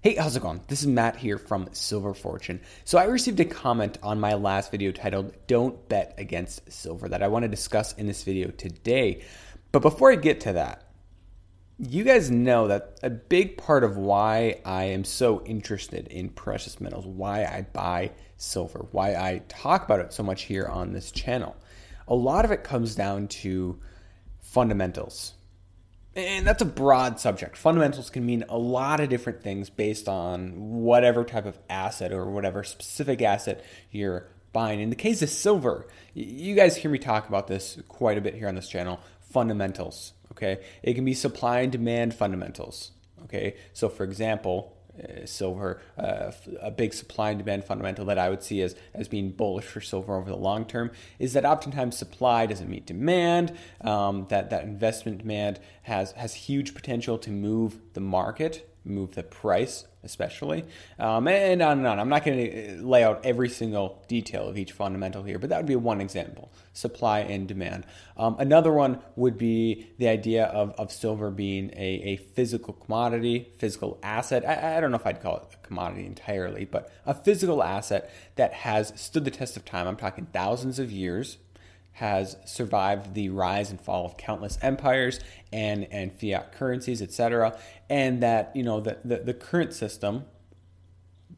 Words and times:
Hey, 0.00 0.14
how's 0.14 0.36
it 0.36 0.42
going? 0.42 0.60
This 0.68 0.82
is 0.82 0.86
Matt 0.86 1.16
here 1.16 1.38
from 1.38 1.70
Silver 1.72 2.14
Fortune. 2.14 2.60
So, 2.84 2.98
I 2.98 3.06
received 3.06 3.40
a 3.40 3.44
comment 3.44 3.98
on 4.00 4.20
my 4.20 4.34
last 4.34 4.70
video 4.70 4.92
titled 4.92 5.34
Don't 5.48 5.88
Bet 5.88 6.14
Against 6.18 6.70
Silver 6.70 7.08
that 7.08 7.20
I 7.20 7.26
want 7.26 7.42
to 7.42 7.48
discuss 7.48 7.94
in 7.94 8.06
this 8.06 8.22
video 8.22 8.52
today. 8.52 9.24
But 9.72 9.82
before 9.82 10.12
I 10.12 10.14
get 10.14 10.42
to 10.42 10.52
that, 10.52 10.84
you 11.80 12.04
guys 12.04 12.30
know 12.30 12.68
that 12.68 13.00
a 13.02 13.10
big 13.10 13.56
part 13.56 13.82
of 13.82 13.96
why 13.96 14.60
I 14.64 14.84
am 14.84 15.02
so 15.02 15.42
interested 15.44 16.06
in 16.06 16.28
precious 16.28 16.80
metals, 16.80 17.04
why 17.04 17.42
I 17.42 17.66
buy 17.72 18.12
silver, 18.36 18.86
why 18.92 19.16
I 19.16 19.42
talk 19.48 19.84
about 19.84 19.98
it 19.98 20.12
so 20.12 20.22
much 20.22 20.42
here 20.42 20.66
on 20.66 20.92
this 20.92 21.10
channel, 21.10 21.56
a 22.06 22.14
lot 22.14 22.44
of 22.44 22.52
it 22.52 22.62
comes 22.62 22.94
down 22.94 23.26
to 23.26 23.80
fundamentals 24.38 25.34
and 26.14 26.46
that's 26.46 26.62
a 26.62 26.66
broad 26.66 27.20
subject. 27.20 27.56
Fundamentals 27.56 28.10
can 28.10 28.24
mean 28.26 28.44
a 28.48 28.58
lot 28.58 29.00
of 29.00 29.08
different 29.08 29.42
things 29.42 29.70
based 29.70 30.08
on 30.08 30.52
whatever 30.56 31.24
type 31.24 31.46
of 31.46 31.58
asset 31.68 32.12
or 32.12 32.30
whatever 32.30 32.64
specific 32.64 33.22
asset 33.22 33.64
you're 33.90 34.28
buying. 34.52 34.80
In 34.80 34.90
the 34.90 34.96
case 34.96 35.22
of 35.22 35.28
silver, 35.28 35.86
you 36.14 36.54
guys 36.54 36.76
hear 36.76 36.90
me 36.90 36.98
talk 36.98 37.28
about 37.28 37.46
this 37.46 37.80
quite 37.88 38.18
a 38.18 38.20
bit 38.20 38.34
here 38.34 38.48
on 38.48 38.54
this 38.54 38.68
channel. 38.68 39.00
Fundamentals, 39.20 40.14
okay? 40.32 40.64
It 40.82 40.94
can 40.94 41.04
be 41.04 41.14
supply 41.14 41.60
and 41.60 41.70
demand 41.70 42.14
fundamentals, 42.14 42.92
okay? 43.24 43.56
So, 43.72 43.88
for 43.88 44.04
example, 44.04 44.77
silver, 45.24 45.80
uh, 45.96 46.32
a 46.60 46.70
big 46.70 46.94
supply 46.94 47.30
and 47.30 47.38
demand 47.38 47.64
fundamental 47.64 48.04
that 48.06 48.18
I 48.18 48.28
would 48.28 48.42
see 48.42 48.62
as, 48.62 48.74
as 48.94 49.08
being 49.08 49.30
bullish 49.30 49.64
for 49.64 49.80
silver 49.80 50.16
over 50.16 50.30
the 50.30 50.36
long 50.36 50.64
term 50.64 50.90
is 51.18 51.32
that 51.32 51.44
oftentimes 51.44 51.96
supply 51.96 52.46
doesn't 52.46 52.68
meet 52.68 52.86
demand, 52.86 53.56
um, 53.80 54.26
that, 54.28 54.50
that 54.50 54.64
investment 54.64 55.18
demand 55.18 55.60
has, 55.82 56.12
has 56.12 56.34
huge 56.34 56.74
potential 56.74 57.18
to 57.18 57.30
move 57.30 57.78
the 57.94 58.00
market, 58.00 58.68
move 58.84 59.14
the 59.14 59.22
price 59.22 59.84
especially, 60.04 60.64
um, 60.98 61.26
and 61.28 61.60
on 61.60 61.78
and 61.78 61.86
on. 61.86 61.98
I'm 61.98 62.08
not 62.08 62.24
going 62.24 62.38
to 62.38 62.78
uh, 62.78 62.82
lay 62.82 63.02
out 63.02 63.20
every 63.24 63.48
single 63.48 64.02
detail 64.08 64.48
of 64.48 64.56
each 64.56 64.72
fundamental 64.72 65.22
here, 65.22 65.38
but 65.38 65.50
that 65.50 65.58
would 65.58 65.66
be 65.66 65.76
one 65.76 66.00
example 66.00 66.50
supply 66.72 67.20
and 67.20 67.48
demand. 67.48 67.84
Um, 68.16 68.36
another 68.38 68.72
one 68.72 69.00
would 69.16 69.36
be 69.36 69.90
the 69.98 70.08
idea 70.08 70.44
of, 70.44 70.70
of 70.78 70.92
silver 70.92 71.30
being 71.30 71.70
a, 71.74 72.02
a 72.04 72.16
physical 72.16 72.74
commodity, 72.74 73.52
physical 73.58 73.98
asset. 74.02 74.48
I, 74.48 74.76
I 74.76 74.80
don't 74.80 74.92
know 74.92 74.96
if 74.96 75.06
I'd 75.06 75.20
call 75.20 75.38
it 75.38 75.42
a 75.52 75.66
commodity 75.66 76.06
entirely, 76.06 76.64
but 76.64 76.92
a 77.04 77.14
physical 77.14 77.62
asset 77.62 78.10
that 78.36 78.52
has 78.52 78.92
stood 78.94 79.24
the 79.24 79.30
test 79.32 79.56
of 79.56 79.64
time. 79.64 79.88
I'm 79.88 79.96
talking 79.96 80.26
thousands 80.32 80.78
of 80.78 80.92
years 80.92 81.38
has 81.98 82.36
survived 82.44 83.14
the 83.14 83.28
rise 83.28 83.70
and 83.70 83.80
fall 83.80 84.06
of 84.06 84.16
countless 84.16 84.56
empires 84.62 85.18
and, 85.52 85.84
and 85.90 86.12
fiat 86.12 86.52
currencies, 86.52 87.02
etc. 87.02 87.58
And 87.90 88.22
that, 88.22 88.54
you 88.54 88.62
know, 88.62 88.78
the, 88.78 88.98
the, 89.04 89.16
the 89.16 89.34
current 89.34 89.72
system, 89.72 90.24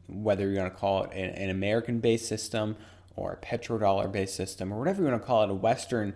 whether 0.07 0.45
you're 0.45 0.53
going 0.53 0.69
to 0.69 0.77
call 0.77 1.05
it 1.05 1.11
an, 1.13 1.31
an 1.31 1.49
American 1.49 1.99
based 1.99 2.27
system 2.27 2.77
or 3.15 3.33
a 3.33 3.37
petrodollar 3.37 4.11
based 4.11 4.35
system 4.35 4.71
or 4.71 4.77
whatever 4.77 5.01
you 5.01 5.09
want 5.09 5.19
to 5.19 5.25
call 5.25 5.41
it, 5.41 5.49
a 5.49 5.55
Western 5.55 6.13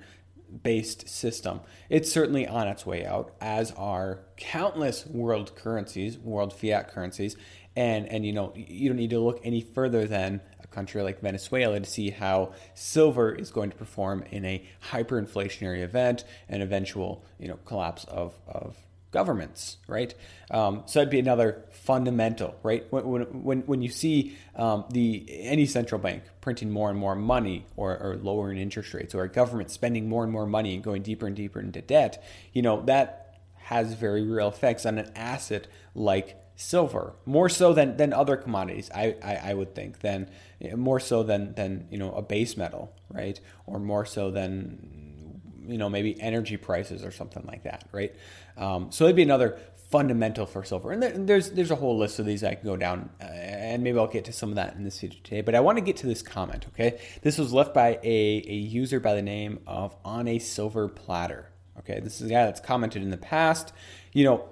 based 0.61 1.09
system, 1.09 1.61
it's 1.89 2.11
certainly 2.11 2.45
on 2.45 2.67
its 2.67 2.85
way 2.85 3.03
out, 3.03 3.33
as 3.41 3.71
are 3.71 4.19
countless 4.37 5.07
world 5.07 5.55
currencies, 5.55 6.19
world 6.19 6.53
fiat 6.53 6.91
currencies. 6.91 7.35
And, 7.75 8.07
and 8.09 8.23
you 8.23 8.31
know, 8.31 8.53
you 8.55 8.89
don't 8.89 8.97
need 8.97 9.09
to 9.09 9.19
look 9.19 9.41
any 9.43 9.61
further 9.61 10.05
than 10.05 10.41
country 10.75 11.01
like 11.01 11.21
Venezuela 11.21 11.79
to 11.79 11.89
see 11.89 12.11
how 12.11 12.53
silver 12.73 13.33
is 13.33 13.49
going 13.49 13.71
to 13.71 13.75
perform 13.75 14.23
in 14.29 14.45
a 14.45 14.63
hyperinflationary 14.91 15.81
event 15.81 16.25
and 16.49 16.61
eventual 16.61 17.23
you 17.39 17.47
know 17.47 17.57
collapse 17.65 18.03
of, 18.05 18.33
of 18.47 18.75
governments, 19.15 19.77
right? 19.87 20.13
Um, 20.51 20.83
so 20.87 20.99
that'd 20.99 21.09
be 21.09 21.19
another 21.19 21.63
fundamental, 21.71 22.53
right? 22.63 22.85
When, 22.91 23.21
when, 23.43 23.61
when 23.61 23.81
you 23.81 23.87
see 23.87 24.35
um, 24.57 24.83
the 24.91 25.25
any 25.29 25.65
central 25.65 26.01
bank 26.01 26.23
printing 26.41 26.69
more 26.69 26.89
and 26.89 26.99
more 26.99 27.15
money 27.15 27.65
or, 27.77 27.97
or 27.97 28.17
lowering 28.17 28.57
interest 28.57 28.93
rates 28.93 29.15
or 29.15 29.23
a 29.23 29.29
government 29.29 29.71
spending 29.71 30.09
more 30.09 30.23
and 30.23 30.33
more 30.33 30.45
money 30.45 30.73
and 30.75 30.83
going 30.83 31.01
deeper 31.01 31.27
and 31.27 31.35
deeper 31.35 31.61
into 31.61 31.81
debt, 31.81 32.21
you 32.51 32.61
know, 32.61 32.81
that 32.87 33.39
has 33.55 33.93
very 33.93 34.21
real 34.21 34.49
effects 34.49 34.85
on 34.85 34.97
an 34.97 35.09
asset 35.15 35.65
like 35.95 36.37
silver 36.55 37.13
more 37.25 37.49
so 37.49 37.73
than, 37.73 37.97
than 37.97 38.13
other 38.13 38.37
commodities 38.37 38.89
I, 38.93 39.15
I, 39.23 39.35
I, 39.35 39.53
would 39.53 39.75
think 39.75 39.99
than 39.99 40.29
more 40.75 40.99
so 40.99 41.21
than 41.21 41.53
than 41.55 41.87
you 41.91 41.97
know 41.97 42.13
a 42.13 42.21
base 42.21 42.55
metal 42.55 42.93
right? 43.09 43.39
Or 43.65 43.79
more 43.79 44.05
so 44.05 44.31
than 44.31 45.41
you 45.67 45.77
know 45.77 45.89
maybe 45.89 46.19
energy 46.21 46.57
prices 46.57 47.03
or 47.03 47.11
something 47.11 47.43
like 47.45 47.63
that 47.63 47.87
right? 47.91 48.15
Um, 48.57 48.91
so 48.91 49.05
it'd 49.05 49.15
be 49.17 49.23
another 49.23 49.59
fundamental 49.89 50.45
for 50.45 50.63
silver. 50.63 50.91
And, 50.91 51.03
there, 51.03 51.11
and, 51.11 51.27
there's 51.27 51.51
there's 51.51 51.71
a 51.71 51.75
whole 51.75 51.97
list 51.97 52.19
of 52.19 52.25
these 52.25 52.43
I 52.43 52.55
can 52.55 52.65
go 52.65 52.77
down 52.77 53.09
uh, 53.21 53.25
and 53.25 53.83
maybe 53.83 53.99
I'll 53.99 54.07
get 54.07 54.25
to 54.25 54.33
some 54.33 54.49
of 54.49 54.55
that 54.55 54.75
in 54.75 54.83
this 54.83 54.99
video 54.99 55.19
today. 55.23 55.41
But 55.41 55.55
I 55.55 55.59
want 55.59 55.77
to 55.77 55.83
get 55.83 55.97
to 55.97 56.07
this 56.07 56.21
comment 56.21 56.65
okay? 56.69 56.99
This 57.21 57.37
was 57.37 57.51
left 57.51 57.73
by 57.73 57.99
a, 58.01 58.43
a 58.47 58.53
user 58.53 58.99
by 58.99 59.13
the 59.13 59.21
name 59.21 59.59
of 59.67 59.95
on 60.05 60.27
a 60.27 60.39
silver 60.39 60.87
platter 60.87 61.51
okay 61.77 61.99
this 61.99 62.21
is 62.21 62.27
a 62.27 62.33
guy 62.33 62.45
that's 62.45 62.59
commented 62.59 63.01
in 63.01 63.09
the 63.09 63.17
past 63.17 63.73
you 64.13 64.23
know 64.23 64.45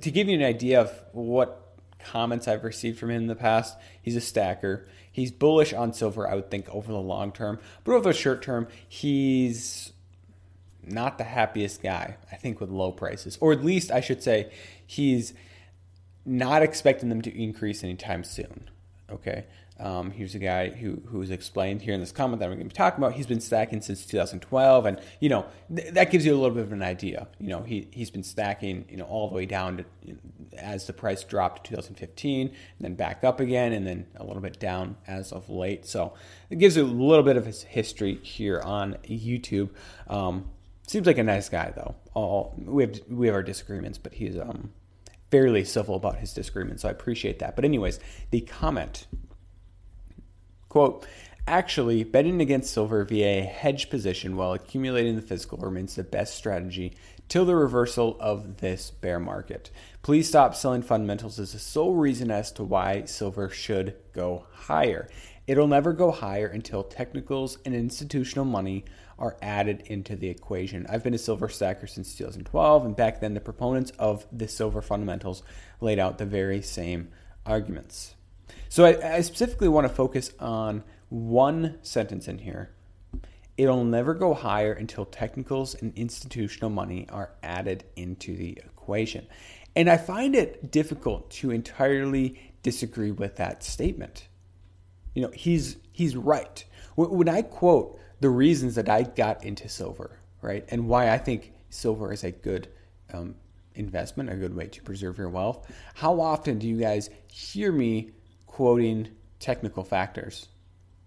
to 0.00 0.10
give 0.10 0.28
you 0.28 0.34
an 0.34 0.44
idea 0.44 0.80
of 0.80 1.02
what 1.12 1.62
comments 2.04 2.48
I've 2.48 2.64
received 2.64 2.98
from 2.98 3.10
him 3.10 3.22
in 3.22 3.26
the 3.26 3.34
past, 3.34 3.76
he's 4.00 4.16
a 4.16 4.20
stacker. 4.20 4.86
He's 5.10 5.30
bullish 5.30 5.72
on 5.72 5.92
silver, 5.92 6.28
I 6.28 6.34
would 6.34 6.50
think, 6.50 6.68
over 6.68 6.90
the 6.90 6.98
long 6.98 7.32
term. 7.32 7.58
But 7.84 7.94
over 7.94 8.08
the 8.08 8.14
short 8.14 8.42
term, 8.42 8.68
he's 8.88 9.92
not 10.84 11.18
the 11.18 11.24
happiest 11.24 11.82
guy, 11.82 12.16
I 12.30 12.36
think, 12.36 12.60
with 12.60 12.70
low 12.70 12.92
prices. 12.92 13.38
Or 13.40 13.52
at 13.52 13.64
least 13.64 13.90
I 13.90 14.00
should 14.00 14.22
say 14.22 14.52
he's 14.86 15.34
not 16.24 16.62
expecting 16.62 17.08
them 17.08 17.22
to 17.22 17.42
increase 17.42 17.84
anytime 17.84 18.24
soon. 18.24 18.70
Okay. 19.10 19.44
Um, 19.82 20.12
here's 20.12 20.36
a 20.36 20.38
guy 20.38 20.70
who 20.70 21.02
who's 21.06 21.30
explained 21.30 21.82
here 21.82 21.92
in 21.92 21.98
this 21.98 22.12
comment 22.12 22.38
that 22.38 22.48
we're 22.48 22.54
going 22.54 22.68
to 22.68 22.72
be 22.72 22.76
talking 22.76 23.02
about. 23.02 23.14
He's 23.14 23.26
been 23.26 23.40
stacking 23.40 23.82
since 23.82 24.06
2012, 24.06 24.86
and 24.86 25.00
you 25.18 25.28
know 25.28 25.44
th- 25.74 25.92
that 25.94 26.10
gives 26.12 26.24
you 26.24 26.32
a 26.32 26.38
little 26.38 26.54
bit 26.54 26.62
of 26.62 26.72
an 26.72 26.82
idea. 26.82 27.26
You 27.40 27.48
know 27.48 27.62
he 27.62 27.88
he's 27.90 28.10
been 28.10 28.22
stacking 28.22 28.84
you 28.88 28.96
know 28.96 29.04
all 29.04 29.28
the 29.28 29.34
way 29.34 29.44
down 29.44 29.78
to 29.78 29.84
you 30.04 30.12
know, 30.14 30.20
as 30.56 30.86
the 30.86 30.92
price 30.92 31.24
dropped 31.24 31.64
to 31.64 31.70
2015, 31.70 32.46
and 32.48 32.56
then 32.78 32.94
back 32.94 33.24
up 33.24 33.40
again, 33.40 33.72
and 33.72 33.84
then 33.84 34.06
a 34.16 34.24
little 34.24 34.40
bit 34.40 34.60
down 34.60 34.96
as 35.08 35.32
of 35.32 35.50
late. 35.50 35.84
So 35.84 36.14
it 36.48 36.58
gives 36.58 36.76
you 36.76 36.84
a 36.84 36.86
little 36.86 37.24
bit 37.24 37.36
of 37.36 37.44
his 37.44 37.62
history 37.62 38.20
here 38.22 38.60
on 38.60 38.94
YouTube. 39.04 39.70
Um, 40.06 40.48
seems 40.86 41.08
like 41.08 41.18
a 41.18 41.24
nice 41.24 41.48
guy 41.48 41.72
though. 41.74 41.96
All 42.14 42.54
we 42.56 42.84
have 42.84 43.00
we 43.08 43.26
have 43.26 43.34
our 43.34 43.42
disagreements, 43.42 43.98
but 43.98 44.14
he's 44.14 44.38
um 44.38 44.70
fairly 45.32 45.64
civil 45.64 45.96
about 45.96 46.18
his 46.18 46.32
disagreements, 46.32 46.82
so 46.82 46.88
I 46.88 46.92
appreciate 46.92 47.40
that. 47.40 47.56
But 47.56 47.64
anyways, 47.64 47.98
the 48.30 48.42
comment 48.42 49.06
Quote, 50.72 51.06
Actually, 51.46 52.02
betting 52.02 52.40
against 52.40 52.72
silver 52.72 53.04
via 53.04 53.40
a 53.40 53.44
hedge 53.44 53.90
position 53.90 54.38
while 54.38 54.54
accumulating 54.54 55.16
the 55.16 55.20
physical 55.20 55.58
remains 55.58 55.96
the 55.96 56.02
best 56.02 56.34
strategy 56.34 56.94
till 57.28 57.44
the 57.44 57.54
reversal 57.54 58.16
of 58.18 58.56
this 58.56 58.90
bear 58.90 59.20
market. 59.20 59.70
Please 60.00 60.26
stop 60.26 60.54
selling 60.54 60.80
fundamentals 60.80 61.38
as 61.38 61.52
the 61.52 61.58
sole 61.58 61.96
reason 61.96 62.30
as 62.30 62.50
to 62.52 62.64
why 62.64 63.04
silver 63.04 63.50
should 63.50 63.96
go 64.14 64.46
higher. 64.50 65.10
It'll 65.46 65.68
never 65.68 65.92
go 65.92 66.10
higher 66.10 66.46
until 66.46 66.82
technicals 66.82 67.58
and 67.66 67.74
institutional 67.74 68.46
money 68.46 68.86
are 69.18 69.36
added 69.42 69.82
into 69.88 70.16
the 70.16 70.30
equation. 70.30 70.86
I've 70.88 71.04
been 71.04 71.12
a 71.12 71.18
silver 71.18 71.50
stacker 71.50 71.86
since 71.86 72.14
2012, 72.14 72.86
and 72.86 72.96
back 72.96 73.20
then 73.20 73.34
the 73.34 73.40
proponents 73.40 73.92
of 73.98 74.26
the 74.32 74.48
silver 74.48 74.80
fundamentals 74.80 75.42
laid 75.82 75.98
out 75.98 76.16
the 76.16 76.24
very 76.24 76.62
same 76.62 77.10
arguments. 77.44 78.14
So 78.68 78.84
I, 78.84 79.16
I 79.16 79.20
specifically 79.20 79.68
want 79.68 79.86
to 79.86 79.92
focus 79.92 80.32
on 80.38 80.82
one 81.08 81.78
sentence 81.82 82.28
in 82.28 82.38
here. 82.38 82.70
It'll 83.58 83.84
never 83.84 84.14
go 84.14 84.32
higher 84.32 84.72
until 84.72 85.04
technicals 85.04 85.74
and 85.74 85.92
institutional 85.94 86.70
money 86.70 87.06
are 87.10 87.32
added 87.42 87.84
into 87.96 88.34
the 88.34 88.58
equation. 88.64 89.26
And 89.76 89.90
I 89.90 89.96
find 89.96 90.34
it 90.34 90.70
difficult 90.70 91.30
to 91.32 91.50
entirely 91.50 92.40
disagree 92.62 93.10
with 93.10 93.36
that 93.36 93.62
statement. 93.62 94.28
You 95.14 95.22
know, 95.22 95.30
he's 95.34 95.76
he's 95.92 96.16
right. 96.16 96.64
When 96.96 97.28
I 97.28 97.42
quote 97.42 97.98
the 98.20 98.30
reasons 98.30 98.74
that 98.76 98.88
I 98.88 99.02
got 99.02 99.44
into 99.44 99.68
silver, 99.68 100.18
right, 100.40 100.64
and 100.68 100.88
why 100.88 101.10
I 101.10 101.18
think 101.18 101.52
silver 101.70 102.12
is 102.12 102.24
a 102.24 102.30
good 102.30 102.68
um, 103.12 103.34
investment, 103.74 104.30
a 104.30 104.36
good 104.36 104.54
way 104.54 104.66
to 104.68 104.82
preserve 104.82 105.18
your 105.18 105.28
wealth, 105.28 105.70
how 105.94 106.20
often 106.20 106.58
do 106.58 106.66
you 106.66 106.78
guys 106.78 107.10
hear 107.28 107.72
me 107.72 108.10
quoting 108.52 109.08
technical 109.40 109.82
factors? 109.82 110.48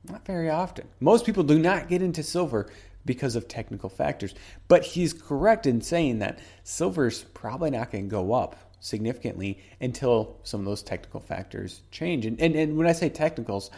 Not 0.10 0.26
very 0.26 0.50
often. 0.50 0.88
Most 1.00 1.26
people 1.26 1.44
do 1.44 1.60
not 1.60 1.88
get 1.88 2.02
into 2.02 2.24
silver 2.24 2.70
because 3.06 3.36
of 3.36 3.48
technical 3.48 3.90
factors. 3.90 4.34
But 4.68 4.84
he's 4.84 5.14
correct 5.14 5.68
in 5.68 5.82
saying 5.82 6.20
that 6.20 6.40
silver's 6.64 7.24
probably 7.36 7.70
not 7.70 7.92
going 7.92 8.06
to 8.06 8.10
go 8.10 8.34
up 8.34 8.56
significantly 8.80 9.60
until 9.80 10.38
some 10.44 10.60
of 10.60 10.66
those 10.66 10.82
technical 10.84 11.20
factors 11.20 11.82
change. 11.92 12.26
And, 12.26 12.40
and, 12.42 12.56
and 12.56 12.78
when 12.78 12.88
I 12.88 12.94
say 12.94 13.10
technicals, 13.10 13.70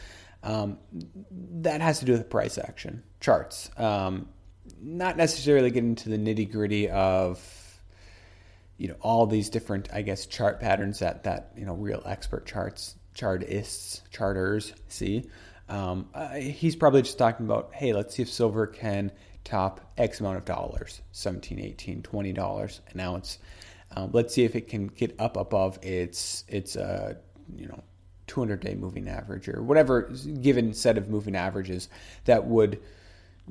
um, 0.44 0.78
that 1.62 1.81
has 1.81 2.00
to 2.00 2.06
do 2.06 2.13
with 2.13 2.30
price 2.30 2.58
action 2.58 3.04
charts. 3.20 3.70
Um, 3.78 4.30
not 4.81 5.18
necessarily 5.18 5.72
get 5.72 5.84
into 5.84 6.10
the 6.10 6.18
nitty 6.18 6.52
gritty 6.52 6.90
of 6.90 7.42
you 8.78 8.88
know 8.88 8.96
all 9.02 9.25
these 9.25 9.50
different 9.50 9.90
I 9.92 10.04
guess 10.04 10.25
chart 10.25 10.60
patterns 10.60 11.00
that 11.00 11.24
that 11.24 11.52
you 11.58 11.66
know 11.66 11.74
real 11.74 12.04
expert 12.06 12.46
charts 12.46 12.96
chartists 13.18 14.04
charters 14.12 14.74
see. 14.88 15.25
Um, 15.69 16.08
uh, 16.14 16.36
he's 16.36 16.75
probably 16.75 17.02
just 17.02 17.18
talking 17.18 17.46
about 17.46 17.74
hey 17.74 17.92
let's 17.92 18.16
see 18.16 18.22
if 18.22 18.30
silver 18.30 18.68
can 18.68 19.12
top 19.44 19.81
X 19.98 20.19
amount 20.19 20.38
of 20.38 20.46
dollars 20.46 21.02
17 21.12 21.60
18 21.60 22.04
20 22.04 22.34
dollars 22.34 22.81
an 22.94 23.00
ounce. 23.00 23.40
Um, 23.96 24.12
let's 24.14 24.34
see 24.34 24.44
if 24.44 24.56
it 24.56 24.68
can 24.68 24.88
get 24.88 25.19
up 25.19 25.36
above 25.36 25.80
its 25.84 26.46
its 26.48 26.75
uh, 26.75 27.16
you 27.56 27.68
know 27.68 27.84
200 28.28 28.60
day 28.60 28.75
moving 28.75 29.08
average 29.08 29.48
or 29.50 29.63
whatever 29.63 30.12
given 30.42 30.74
set 30.74 30.98
of 30.98 31.10
moving 31.10 31.36
averages 31.36 31.90
that 32.25 32.46
would 32.46 32.80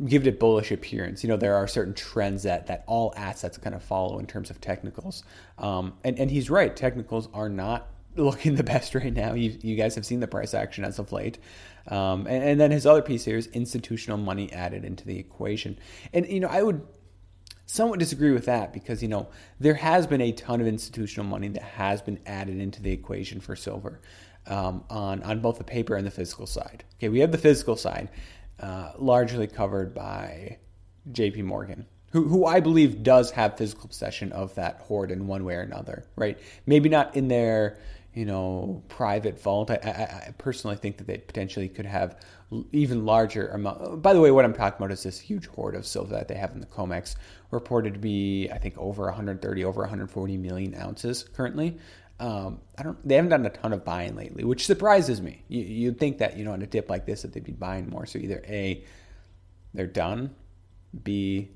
give 0.05 0.27
it 0.27 0.29
a 0.29 0.33
bullish 0.33 0.71
appearance. 0.71 1.25
You 1.25 1.29
know, 1.29 1.39
there 1.39 1.55
are 1.55 1.67
certain 1.67 1.95
trends 1.95 2.45
that 2.45 2.67
that 2.69 2.85
all 2.87 3.12
assets 3.17 3.59
kind 3.59 3.75
of 3.75 3.83
follow 3.83 4.19
in 4.19 4.27
terms 4.27 4.51
of 4.51 4.61
technicals. 4.61 5.25
Um, 5.59 5.95
and 6.05 6.19
and 6.19 6.31
he's 6.31 6.51
right. 6.51 6.75
Technicals 6.75 7.29
are 7.35 7.49
not 7.49 7.89
looking 8.17 8.55
the 8.55 8.63
best 8.75 8.95
right 8.95 9.13
now. 9.13 9.35
You, 9.35 9.57
you 9.61 9.77
guys 9.77 9.95
have 9.95 10.07
seen 10.07 10.21
the 10.21 10.27
price 10.27 10.55
action 10.55 10.85
as 10.85 10.99
of 10.99 11.13
late. 11.13 11.39
Um, 11.89 12.27
and, 12.27 12.43
and 12.43 12.61
then 12.61 12.71
his 12.71 12.87
other 12.87 13.03
piece 13.03 13.25
here 13.25 13.37
is 13.37 13.47
institutional 13.49 14.19
money 14.19 14.53
added 14.53 14.85
into 14.85 15.05
the 15.05 15.19
equation. 15.19 15.79
And 16.13 16.27
you 16.29 16.41
know, 16.41 16.49
I 16.49 16.63
would 16.63 16.87
somewhat 17.67 17.99
disagree 17.99 18.33
with 18.33 18.47
that 18.47 18.73
because 18.73 19.03
you 19.03 19.09
know 19.09 19.29
there 19.59 19.75
has 19.75 20.07
been 20.07 20.21
a 20.21 20.33
ton 20.33 20.61
of 20.61 20.67
institutional 20.67 21.27
money 21.27 21.49
that 21.49 21.63
has 21.63 22.01
been 22.01 22.19
added 22.25 22.59
into 22.59 22.81
the 22.81 22.93
equation 22.93 23.41
for 23.41 23.55
silver 23.57 24.01
um, 24.47 24.85
on 24.89 25.23
on 25.23 25.41
both 25.41 25.59
the 25.59 25.65
paper 25.65 25.95
and 25.97 26.07
the 26.07 26.11
physical 26.11 26.47
side. 26.47 26.85
Okay, 26.99 27.09
we 27.09 27.21
have 27.21 27.33
the 27.33 27.39
physical 27.39 27.77
side 27.77 28.09
uh, 28.61 28.93
largely 28.99 29.47
covered 29.47 29.95
by 29.95 30.59
J.P. 31.12 31.43
Morgan, 31.43 31.87
who 32.11 32.25
who 32.25 32.47
I 32.47 32.61
believe 32.61 33.03
does 33.03 33.31
have 33.33 33.59
physical 33.59 33.89
possession 33.89 34.33
of 34.33 34.55
that 34.55 34.81
hoard 34.83 35.11
in 35.11 35.27
one 35.27 35.45
way 35.45 35.55
or 35.55 35.61
another. 35.61 36.05
Right? 36.17 36.39
Maybe 36.67 36.89
not 36.89 37.17
in 37.17 37.29
their 37.29 37.79
you 38.17 38.25
know 38.25 38.83
private 38.89 39.39
vault. 39.39 39.71
I, 39.71 39.75
I, 39.75 40.29
I 40.29 40.35
personally 40.39 40.77
think 40.77 40.97
that 40.97 41.07
they 41.07 41.19
potentially 41.19 41.69
could 41.69 41.85
have 41.85 42.19
even 42.73 43.05
larger 43.05 43.49
amount. 43.49 44.01
By 44.01 44.15
the 44.15 44.21
way, 44.21 44.31
what 44.31 44.45
I'm 44.47 44.55
talking 44.55 44.79
about 44.79 44.91
is 44.91 45.03
this 45.03 45.21
huge 45.21 45.47
hoard 45.47 45.75
of 45.75 45.87
silver 45.87 46.15
that 46.15 46.27
they 46.27 46.35
have 46.35 46.53
in 46.53 46.61
the 46.61 46.67
COMEX, 46.67 47.17
reported 47.51 47.93
to 47.93 48.01
be 48.01 48.49
I 48.51 48.59
think 48.59 48.77
over 48.79 49.05
130, 49.05 49.65
over 49.67 49.83
140 49.83 50.37
million 50.39 50.75
ounces 50.75 51.25
currently. 51.35 51.77
Um, 52.19 52.61
I 52.79 52.85
don't. 52.85 53.07
They 53.07 53.17
haven't 53.17 53.31
done 53.31 53.45
a 53.45 53.51
ton 53.51 53.75
of 53.75 53.85
buying 53.85 54.17
lately, 54.17 54.45
which 54.45 54.65
surprises 54.65 55.21
me. 55.21 55.45
You, 55.49 55.61
you'd 55.61 55.99
think 55.99 56.17
that 56.19 56.39
you 56.39 56.45
know 56.47 56.53
on 56.53 56.62
a 56.62 56.67
dip 56.67 56.89
like 56.89 57.05
this 57.05 57.21
that 57.21 57.35
they'd 57.35 57.45
be 57.45 57.53
buying 57.53 57.91
more. 57.91 58.07
So 58.07 58.19
either 58.19 58.43
a, 58.49 58.83
they're 59.75 59.87
done, 59.87 60.35
b, 61.05 61.51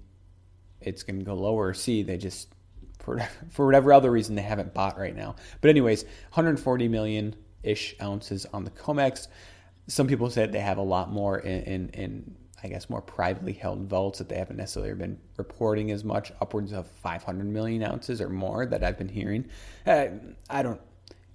it's 0.82 1.04
going 1.04 1.20
to 1.20 1.24
go 1.24 1.32
lower, 1.32 1.72
c, 1.72 2.02
they 2.02 2.18
just 2.18 2.54
for 3.00 3.20
for 3.50 3.66
whatever 3.66 3.92
other 3.92 4.10
reason 4.10 4.34
they 4.34 4.42
haven't 4.42 4.74
bought 4.74 4.98
right 4.98 5.14
now. 5.14 5.36
But 5.60 5.70
anyways, 5.70 6.04
140 6.04 6.88
million 6.88 7.34
ish 7.62 7.94
ounces 8.00 8.46
on 8.52 8.64
the 8.64 8.70
Comex. 8.70 9.28
Some 9.88 10.06
people 10.06 10.30
said 10.30 10.52
they 10.52 10.60
have 10.60 10.78
a 10.78 10.82
lot 10.82 11.10
more 11.10 11.38
in, 11.38 11.62
in, 11.62 11.88
in 11.90 12.36
I 12.62 12.68
guess, 12.68 12.90
more 12.90 13.00
privately 13.00 13.52
held 13.52 13.88
vaults 13.88 14.18
that 14.18 14.28
they 14.28 14.36
haven't 14.36 14.56
necessarily 14.56 14.94
been 14.94 15.18
reporting 15.36 15.90
as 15.90 16.04
much, 16.04 16.32
upwards 16.40 16.72
of 16.72 16.86
500 16.86 17.46
million 17.46 17.82
ounces 17.82 18.20
or 18.20 18.28
more 18.28 18.66
that 18.66 18.84
I've 18.84 18.98
been 18.98 19.08
hearing. 19.08 19.48
Uh, 19.86 20.08
I 20.48 20.62
don't, 20.62 20.80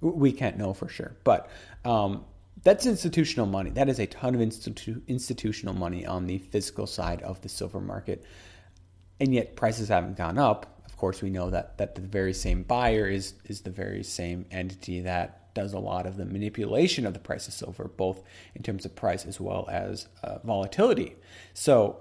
we 0.00 0.32
can't 0.32 0.56
know 0.56 0.72
for 0.72 0.88
sure, 0.88 1.16
but 1.24 1.50
um, 1.84 2.24
that's 2.62 2.86
institutional 2.86 3.46
money. 3.46 3.70
That 3.70 3.88
is 3.88 3.98
a 3.98 4.06
ton 4.06 4.34
of 4.34 4.40
institu- 4.40 5.02
institutional 5.08 5.74
money 5.74 6.06
on 6.06 6.26
the 6.26 6.38
physical 6.38 6.86
side 6.86 7.22
of 7.22 7.40
the 7.40 7.48
silver 7.48 7.80
market, 7.80 8.24
and 9.18 9.34
yet 9.34 9.56
prices 9.56 9.88
haven't 9.88 10.16
gone 10.16 10.38
up. 10.38 10.75
Of 10.96 11.00
course, 11.00 11.20
we 11.20 11.28
know 11.28 11.50
that 11.50 11.76
that 11.76 11.94
the 11.94 12.00
very 12.00 12.32
same 12.32 12.62
buyer 12.62 13.06
is 13.06 13.34
is 13.44 13.60
the 13.60 13.70
very 13.70 14.02
same 14.02 14.46
entity 14.50 15.02
that 15.02 15.52
does 15.52 15.74
a 15.74 15.78
lot 15.78 16.06
of 16.06 16.16
the 16.16 16.24
manipulation 16.24 17.04
of 17.04 17.12
the 17.12 17.20
price 17.20 17.46
of 17.46 17.52
silver, 17.52 17.84
both 17.84 18.22
in 18.54 18.62
terms 18.62 18.86
of 18.86 18.96
price 18.96 19.26
as 19.26 19.38
well 19.38 19.68
as 19.70 20.08
uh, 20.24 20.38
volatility. 20.42 21.16
So 21.52 22.00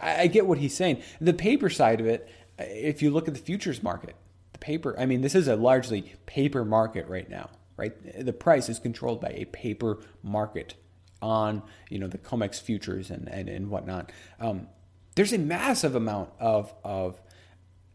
I, 0.00 0.22
I 0.22 0.26
get 0.28 0.46
what 0.46 0.56
he's 0.56 0.74
saying. 0.74 1.02
The 1.20 1.34
paper 1.34 1.68
side 1.68 2.00
of 2.00 2.06
it, 2.06 2.30
if 2.58 3.02
you 3.02 3.10
look 3.10 3.28
at 3.28 3.34
the 3.34 3.40
futures 3.40 3.82
market, 3.82 4.16
the 4.54 4.58
paper, 4.58 4.98
I 4.98 5.04
mean, 5.04 5.20
this 5.20 5.34
is 5.34 5.46
a 5.46 5.54
largely 5.54 6.14
paper 6.24 6.64
market 6.64 7.08
right 7.08 7.28
now, 7.28 7.50
right? 7.76 8.24
The 8.24 8.32
price 8.32 8.70
is 8.70 8.78
controlled 8.78 9.20
by 9.20 9.34
a 9.36 9.44
paper 9.44 9.98
market 10.22 10.76
on, 11.20 11.62
you 11.90 11.98
know, 11.98 12.08
the 12.08 12.16
COMEX 12.16 12.58
futures 12.58 13.10
and, 13.10 13.28
and, 13.28 13.50
and 13.50 13.68
whatnot. 13.68 14.12
Um, 14.40 14.68
there's 15.14 15.34
a 15.34 15.38
massive 15.38 15.94
amount 15.94 16.30
of, 16.38 16.72
of 16.82 17.20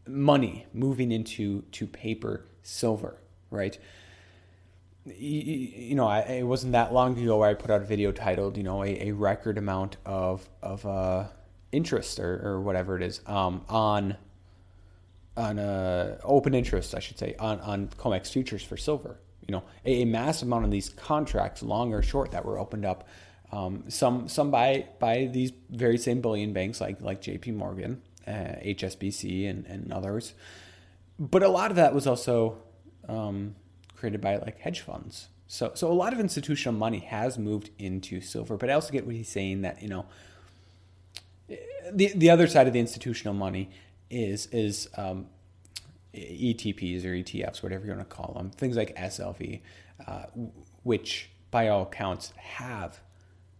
money 0.06 0.66
moving 0.72 1.12
into 1.12 1.62
to 1.72 1.86
paper 1.86 2.46
silver, 2.62 3.18
right? 3.50 3.78
you 5.14 5.94
know, 5.94 6.06
I, 6.06 6.20
it 6.20 6.42
wasn't 6.42 6.72
that 6.72 6.92
long 6.92 7.18
ago 7.18 7.38
where 7.38 7.48
I 7.48 7.54
put 7.54 7.70
out 7.70 7.80
a 7.80 7.84
video 7.84 8.12
titled, 8.12 8.56
you 8.56 8.62
know, 8.62 8.82
a, 8.82 9.08
a 9.08 9.12
record 9.12 9.58
amount 9.58 9.96
of 10.04 10.48
of 10.62 10.84
uh, 10.84 11.24
interest 11.72 12.18
or, 12.18 12.40
or 12.44 12.60
whatever 12.60 12.96
it 12.96 13.02
is 13.02 13.20
um, 13.26 13.64
on 13.68 14.16
on 15.36 15.58
uh, 15.58 16.18
open 16.24 16.54
interest, 16.54 16.94
I 16.94 16.98
should 16.98 17.18
say, 17.18 17.36
on 17.38 17.60
on 17.60 17.88
Comex 17.88 18.32
futures 18.32 18.62
for 18.62 18.76
silver. 18.76 19.20
You 19.46 19.52
know, 19.52 19.64
a, 19.84 20.02
a 20.02 20.06
massive 20.06 20.48
amount 20.48 20.64
of 20.64 20.70
these 20.72 20.88
contracts, 20.88 21.62
long 21.62 21.94
or 21.94 22.02
short, 22.02 22.32
that 22.32 22.44
were 22.44 22.58
opened 22.58 22.84
up. 22.84 23.08
Um, 23.52 23.84
some 23.88 24.28
some 24.28 24.50
by 24.50 24.88
by 24.98 25.26
these 25.32 25.52
very 25.70 25.98
same 25.98 26.20
bullion 26.20 26.52
banks 26.52 26.80
like 26.80 27.00
like 27.00 27.20
J.P. 27.20 27.52
Morgan, 27.52 28.02
uh, 28.26 28.56
HSBC, 28.64 29.48
and 29.48 29.66
and 29.66 29.92
others. 29.92 30.34
But 31.18 31.42
a 31.42 31.48
lot 31.48 31.70
of 31.70 31.76
that 31.76 31.94
was 31.94 32.06
also 32.06 32.58
um, 33.08 33.56
created 33.96 34.20
by 34.20 34.36
like 34.36 34.58
hedge 34.60 34.80
funds. 34.80 35.28
So 35.48 35.72
so 35.74 35.90
a 35.90 35.94
lot 35.94 36.12
of 36.12 36.20
institutional 36.20 36.76
money 36.78 37.00
has 37.00 37.38
moved 37.38 37.70
into 37.78 38.20
silver, 38.20 38.56
but 38.56 38.70
I 38.70 38.74
also 38.74 38.92
get 38.92 39.06
what 39.06 39.14
he's 39.14 39.28
saying 39.28 39.62
that 39.62 39.82
you 39.82 39.88
know 39.88 40.06
the 41.92 42.12
the 42.14 42.30
other 42.30 42.46
side 42.46 42.66
of 42.66 42.72
the 42.72 42.80
institutional 42.80 43.34
money 43.34 43.70
is 44.10 44.46
is 44.46 44.88
um, 44.96 45.26
ETPs 46.14 47.04
or 47.04 47.08
ETFs, 47.08 47.62
whatever 47.62 47.84
you 47.84 47.92
want 47.92 48.08
to 48.08 48.16
call 48.16 48.34
them, 48.34 48.50
things 48.50 48.76
like 48.76 48.96
SLV, 48.96 49.60
uh, 50.06 50.24
which 50.82 51.30
by 51.50 51.68
all 51.68 51.82
accounts 51.82 52.32
have 52.36 53.00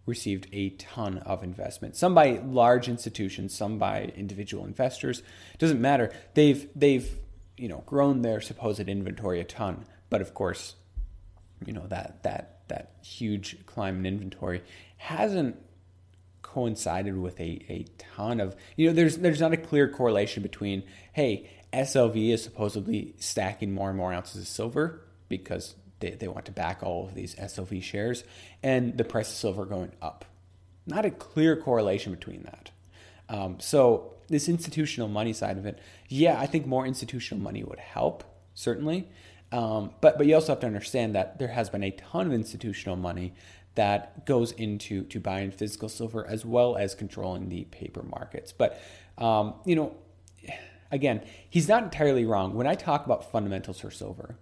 received 0.07 0.47
a 0.51 0.69
ton 0.71 1.19
of 1.19 1.43
investment. 1.43 1.95
Some 1.95 2.15
by 2.15 2.41
large 2.43 2.89
institutions, 2.89 3.53
some 3.53 3.77
by 3.77 4.13
individual 4.15 4.65
investors. 4.65 5.21
Doesn't 5.59 5.79
matter. 5.79 6.11
They've 6.33 6.67
they've 6.75 7.07
you 7.57 7.67
know 7.67 7.83
grown 7.85 8.23
their 8.23 8.41
supposed 8.41 8.79
inventory 8.79 9.39
a 9.39 9.43
ton. 9.43 9.85
But 10.09 10.21
of 10.21 10.33
course, 10.33 10.75
you 11.65 11.73
know 11.73 11.85
that 11.87 12.23
that 12.23 12.61
that 12.69 12.93
huge 13.03 13.65
climb 13.65 13.99
in 13.99 14.05
inventory 14.05 14.63
hasn't 14.97 15.57
coincided 16.41 17.17
with 17.17 17.39
a, 17.39 17.65
a 17.69 17.85
ton 17.97 18.39
of 18.39 18.55
you 18.77 18.87
know 18.87 18.93
there's 18.93 19.17
there's 19.17 19.41
not 19.41 19.53
a 19.53 19.57
clear 19.57 19.89
correlation 19.89 20.41
between 20.41 20.81
hey 21.13 21.49
SLV 21.73 22.33
is 22.33 22.41
supposedly 22.41 23.13
stacking 23.19 23.73
more 23.73 23.89
and 23.89 23.97
more 23.97 24.13
ounces 24.13 24.41
of 24.41 24.47
silver 24.47 25.01
because 25.27 25.75
they, 25.99 26.11
they 26.11 26.27
want 26.27 26.45
to 26.45 26.51
back 26.51 26.83
all 26.83 27.05
of 27.05 27.15
these 27.15 27.35
SLV 27.35 27.81
shares 27.83 28.23
and 28.63 28.97
the 28.97 29.03
price 29.03 29.29
of 29.29 29.35
silver 29.35 29.65
going 29.65 29.91
up. 30.01 30.25
Not 30.85 31.05
a 31.05 31.11
clear 31.11 31.55
correlation 31.55 32.13
between 32.13 32.43
that. 32.43 32.71
Um, 33.29 33.59
so 33.59 34.13
this 34.27 34.47
institutional 34.47 35.09
money 35.09 35.33
side 35.33 35.57
of 35.57 35.65
it, 35.65 35.79
yeah, 36.07 36.39
I 36.39 36.45
think 36.45 36.65
more 36.65 36.85
institutional 36.85 37.43
money 37.43 37.63
would 37.63 37.79
help 37.79 38.23
certainly. 38.53 39.07
Um, 39.51 39.91
but 40.01 40.17
but 40.17 40.27
you 40.27 40.35
also 40.35 40.51
have 40.51 40.59
to 40.61 40.67
understand 40.67 41.15
that 41.15 41.39
there 41.39 41.47
has 41.47 41.69
been 41.69 41.83
a 41.83 41.91
ton 41.91 42.27
of 42.27 42.33
institutional 42.33 42.97
money 42.97 43.33
that 43.75 44.25
goes 44.25 44.51
into 44.53 45.03
to 45.03 45.19
buying 45.19 45.51
physical 45.51 45.87
silver 45.87 46.25
as 46.27 46.43
well 46.43 46.75
as 46.75 46.95
controlling 46.95 47.47
the 47.47 47.63
paper 47.65 48.03
markets. 48.03 48.51
But 48.51 48.81
um, 49.17 49.53
you 49.63 49.75
know, 49.75 49.95
again, 50.91 51.21
he's 51.49 51.69
not 51.69 51.83
entirely 51.83 52.25
wrong 52.25 52.55
when 52.55 52.67
I 52.67 52.75
talk 52.75 53.05
about 53.05 53.31
fundamentals 53.31 53.79
for 53.79 53.91
silver. 53.91 54.35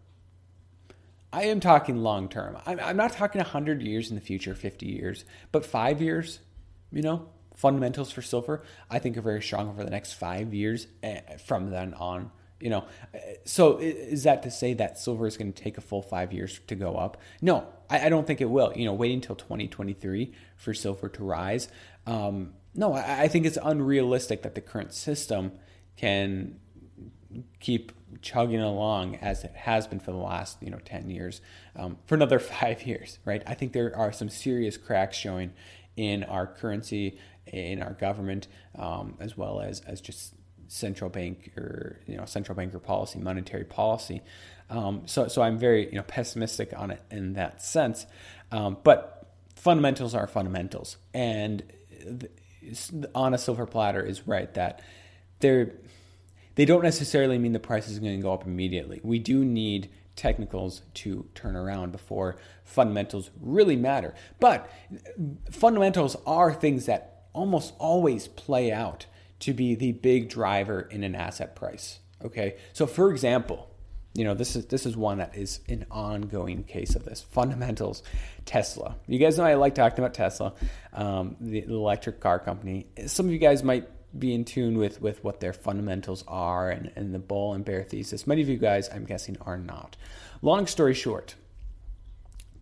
I 1.36 1.44
am 1.48 1.60
talking 1.60 1.98
long 1.98 2.30
term. 2.30 2.58
I'm, 2.66 2.80
I'm 2.80 2.96
not 2.96 3.12
talking 3.12 3.40
100 3.40 3.82
years 3.82 4.10
in 4.10 4.16
the 4.16 4.22
future, 4.22 4.56
50 4.56 4.86
years, 4.86 5.26
but 5.52 5.66
five 5.66 6.02
years, 6.02 6.40
you 6.94 7.02
know, 7.02 7.28
fundamentals 7.54 8.10
for 8.10 8.22
silver, 8.22 8.64
I 8.90 9.00
think 9.00 9.18
are 9.18 9.22
very 9.22 9.42
strong 9.42 9.68
over 9.68 9.84
the 9.84 9.90
next 9.90 10.14
five 10.14 10.54
years 10.54 10.88
eh, 11.04 11.20
from 11.46 11.72
then 11.72 11.94
on 11.96 12.32
You 12.62 12.70
know, 12.70 12.86
so 13.44 13.80
is 13.80 14.24
that 14.24 14.44
to 14.44 14.52
say 14.52 14.74
that 14.76 14.98
silver 14.98 15.28
is 15.28 15.36
going 15.36 15.52
to 15.52 15.62
take 15.62 15.78
a 15.78 15.82
full 15.82 16.02
five 16.02 16.32
years 16.32 16.62
to 16.68 16.76
go 16.76 16.96
up? 16.96 17.18
No, 17.42 17.68
I, 17.90 18.06
I 18.06 18.10
don't 18.10 18.26
think 18.26 18.40
it 18.40 18.50
will. 18.50 18.72
You 18.74 18.86
know, 18.86 18.94
waiting 18.94 19.18
until 19.18 19.36
2023 19.36 20.34
for 20.56 20.74
silver 20.74 21.10
to 21.10 21.24
rise. 21.26 21.68
Um, 22.08 22.54
no, 22.74 22.94
I, 22.94 23.24
I 23.24 23.28
think 23.28 23.46
it's 23.46 23.58
unrealistic 23.62 24.44
that 24.44 24.56
the 24.56 24.62
current 24.62 24.94
system 24.94 25.52
can 25.98 26.60
keep 27.60 27.92
chugging 28.22 28.62
along 28.62 29.16
as 29.18 29.44
it 29.44 29.52
has 29.56 29.88
been 29.88 30.00
for 30.00 30.12
the 30.12 30.18
last 30.18 30.58
you 30.62 30.70
know 30.70 30.80
10 30.86 31.10
years 31.10 31.42
um, 31.76 31.98
for 32.06 32.16
another 32.16 32.40
five 32.62 32.84
years 32.84 33.20
right? 33.26 33.44
I 33.46 33.54
think 33.54 33.74
there 33.74 33.96
are 33.96 34.12
some 34.12 34.30
serious 34.30 34.78
cracks 34.78 35.18
showing 35.18 35.54
in 35.96 36.24
our 36.24 36.48
currency 36.48 37.18
in 37.48 37.82
our 37.82 37.94
government 37.94 38.48
um, 38.78 39.16
as 39.20 39.38
well 39.38 39.62
as 39.62 39.82
as 39.82 40.02
just 40.02 40.34
central 40.68 41.10
bank 41.10 41.52
or 41.58 42.00
you 42.08 42.18
know 42.18 42.26
central 42.26 42.56
banker 42.56 42.80
policy 42.80 43.20
monetary 43.20 43.66
policy. 43.66 44.22
Um, 44.68 45.04
so 45.06 45.28
so 45.28 45.44
i'm 45.44 45.60
very 45.60 45.86
you 45.86 45.96
know 45.96 46.04
pessimistic 46.04 46.74
on 46.76 46.92
it 46.92 47.02
in 47.12 47.34
that 47.34 47.62
sense. 47.62 48.06
Um, 48.52 48.78
but 48.84 49.16
fundamentals 49.56 50.14
are 50.14 50.28
fundamentals. 50.28 50.98
And 51.14 51.64
on 53.14 53.34
a 53.34 53.38
silver 53.38 53.66
platter 53.66 54.04
is 54.04 54.28
right 54.28 54.54
that 54.54 54.82
they're 55.40 55.74
they 56.56 56.66
don't 56.66 56.84
necessarily 56.84 57.38
mean 57.38 57.54
the 57.54 57.60
price 57.60 57.88
is 57.88 58.00
going 58.00 58.16
to 58.16 58.22
go 58.22 58.34
up 58.34 58.46
immediately. 58.46 59.00
We 59.04 59.20
do 59.20 59.44
need 59.46 59.90
technicals 60.16 60.82
to 60.94 61.28
turn 61.36 61.56
around 61.56 61.92
before 61.92 62.38
fundamentals 62.64 63.30
really 63.42 63.76
matter. 63.76 64.16
But 64.40 64.70
fundamentals 65.52 66.16
are 66.26 66.54
things 66.54 66.86
that 66.86 67.26
almost 67.34 67.74
always 67.78 68.28
play 68.28 68.72
out 68.72 69.06
to 69.40 69.54
be 69.54 69.76
the 69.76 69.92
big 69.92 70.30
driver 70.30 70.82
in 70.82 71.04
an 71.04 71.16
asset 71.16 71.56
price. 71.56 72.00
Okay? 72.24 72.56
So 72.74 72.88
for 72.88 73.12
example, 73.12 73.70
you 74.16 74.24
know 74.24 74.34
this 74.34 74.56
is 74.56 74.66
this 74.68 74.86
is 74.86 74.96
one 74.96 75.18
that 75.18 75.36
is 75.36 75.60
an 75.68 75.86
ongoing 75.92 76.64
case 76.64 76.96
of 76.96 77.04
this 77.04 77.22
fundamentals 77.22 78.02
tesla 78.46 78.96
you 79.08 79.20
guys 79.20 79.38
know 79.38 79.44
i 79.44 79.56
like 79.56 79.76
talking 79.76 80.00
about 80.00 80.14
tesla 80.14 80.54
um, 80.94 81.36
the, 81.42 81.60
the 81.62 81.74
electric 81.74 82.22
car 82.22 82.40
company 82.40 82.88
some 83.08 83.26
of 83.26 83.34
you 83.34 83.38
guys 83.38 83.62
might 83.62 83.90
be 84.18 84.34
in 84.34 84.46
tune 84.46 84.78
with 84.78 85.02
with 85.02 85.24
what 85.24 85.40
their 85.40 85.54
fundamentals 85.54 86.24
are 86.28 86.70
and, 86.70 86.92
and 86.96 87.14
the 87.14 87.20
bull 87.20 87.54
and 87.54 87.66
bear 87.66 87.84
thesis. 87.84 88.28
Many 88.28 88.42
of 88.42 88.50
you 88.50 88.58
guys, 88.58 88.90
I'm 88.90 89.06
guessing, 89.06 89.38
are 89.42 89.58
not. 89.58 89.98
Long 90.42 90.68
story 90.68 90.94
short, 90.94 91.36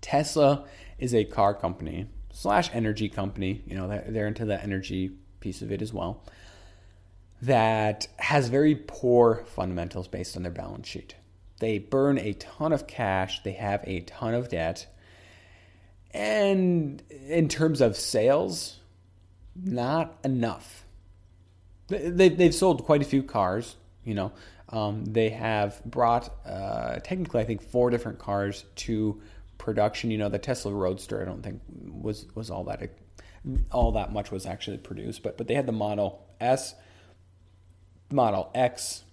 Tesla 0.01 0.65
is 0.97 1.13
a 1.13 1.23
car 1.23 1.53
company 1.53 2.07
slash 2.31 2.69
energy 2.73 3.09
company. 3.09 3.61
You 3.65 3.75
know, 3.75 3.87
they're, 3.87 4.05
they're 4.07 4.27
into 4.27 4.45
the 4.45 4.61
energy 4.61 5.11
piece 5.39 5.61
of 5.61 5.71
it 5.71 5.81
as 5.81 5.93
well. 5.93 6.23
That 7.41 8.07
has 8.17 8.47
very 8.47 8.75
poor 8.75 9.43
fundamentals 9.47 10.07
based 10.07 10.37
on 10.37 10.43
their 10.43 10.51
balance 10.51 10.87
sheet. 10.87 11.15
They 11.59 11.77
burn 11.77 12.17
a 12.17 12.33
ton 12.33 12.73
of 12.73 12.87
cash. 12.87 13.43
They 13.43 13.53
have 13.53 13.83
a 13.85 14.01
ton 14.01 14.33
of 14.33 14.49
debt. 14.49 14.87
And 16.11 17.01
in 17.09 17.49
terms 17.49 17.81
of 17.81 17.95
sales, 17.95 18.79
not 19.55 20.17
enough 20.23 20.85
they, 21.93 22.29
they've 22.29 22.53
sold 22.53 22.83
quite 22.85 23.01
a 23.01 23.05
few 23.05 23.23
cars. 23.23 23.75
You 24.03 24.15
know, 24.15 24.31
um, 24.69 25.05
they 25.05 25.29
have 25.29 25.83
brought 25.85 26.33
uh, 26.45 26.99
technically, 26.99 27.41
I 27.41 27.45
think, 27.45 27.61
four 27.61 27.89
different 27.89 28.19
cars 28.19 28.65
to 28.77 29.21
production. 29.57 30.11
You 30.11 30.17
know, 30.17 30.29
the 30.29 30.39
Tesla 30.39 30.73
Roadster, 30.73 31.21
I 31.21 31.25
don't 31.25 31.41
think 31.43 31.61
was 31.69 32.25
was 32.35 32.49
all 32.49 32.63
that 32.65 32.81
all 33.71 33.91
that 33.93 34.11
much 34.11 34.31
was 34.31 34.45
actually 34.45 34.77
produced, 34.77 35.23
but 35.23 35.37
but 35.37 35.47
they 35.47 35.53
had 35.53 35.65
the 35.65 35.73
Model 35.73 36.25
S, 36.39 36.75
Model 38.11 38.49
X, 38.55 39.03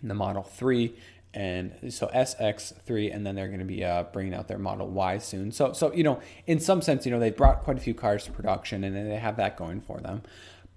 and 0.00 0.10
the 0.10 0.14
Model 0.14 0.42
Three, 0.42 0.94
and 1.34 1.72
so 1.90 2.08
SX3, 2.08 3.14
and 3.14 3.26
then 3.26 3.34
they're 3.34 3.48
going 3.48 3.60
to 3.60 3.64
be 3.64 3.84
uh, 3.84 4.04
bringing 4.04 4.34
out 4.34 4.48
their 4.48 4.58
Model 4.58 4.88
Y 4.88 5.18
soon. 5.18 5.50
So 5.52 5.72
so 5.72 5.92
you 5.94 6.04
know, 6.04 6.20
in 6.46 6.60
some 6.60 6.82
sense, 6.82 7.06
you 7.06 7.12
know, 7.12 7.20
they 7.20 7.30
brought 7.30 7.62
quite 7.62 7.76
a 7.76 7.80
few 7.80 7.94
cars 7.94 8.24
to 8.24 8.32
production, 8.32 8.84
and 8.84 8.94
they 8.94 9.16
have 9.16 9.36
that 9.36 9.56
going 9.56 9.80
for 9.80 10.00
them, 10.00 10.22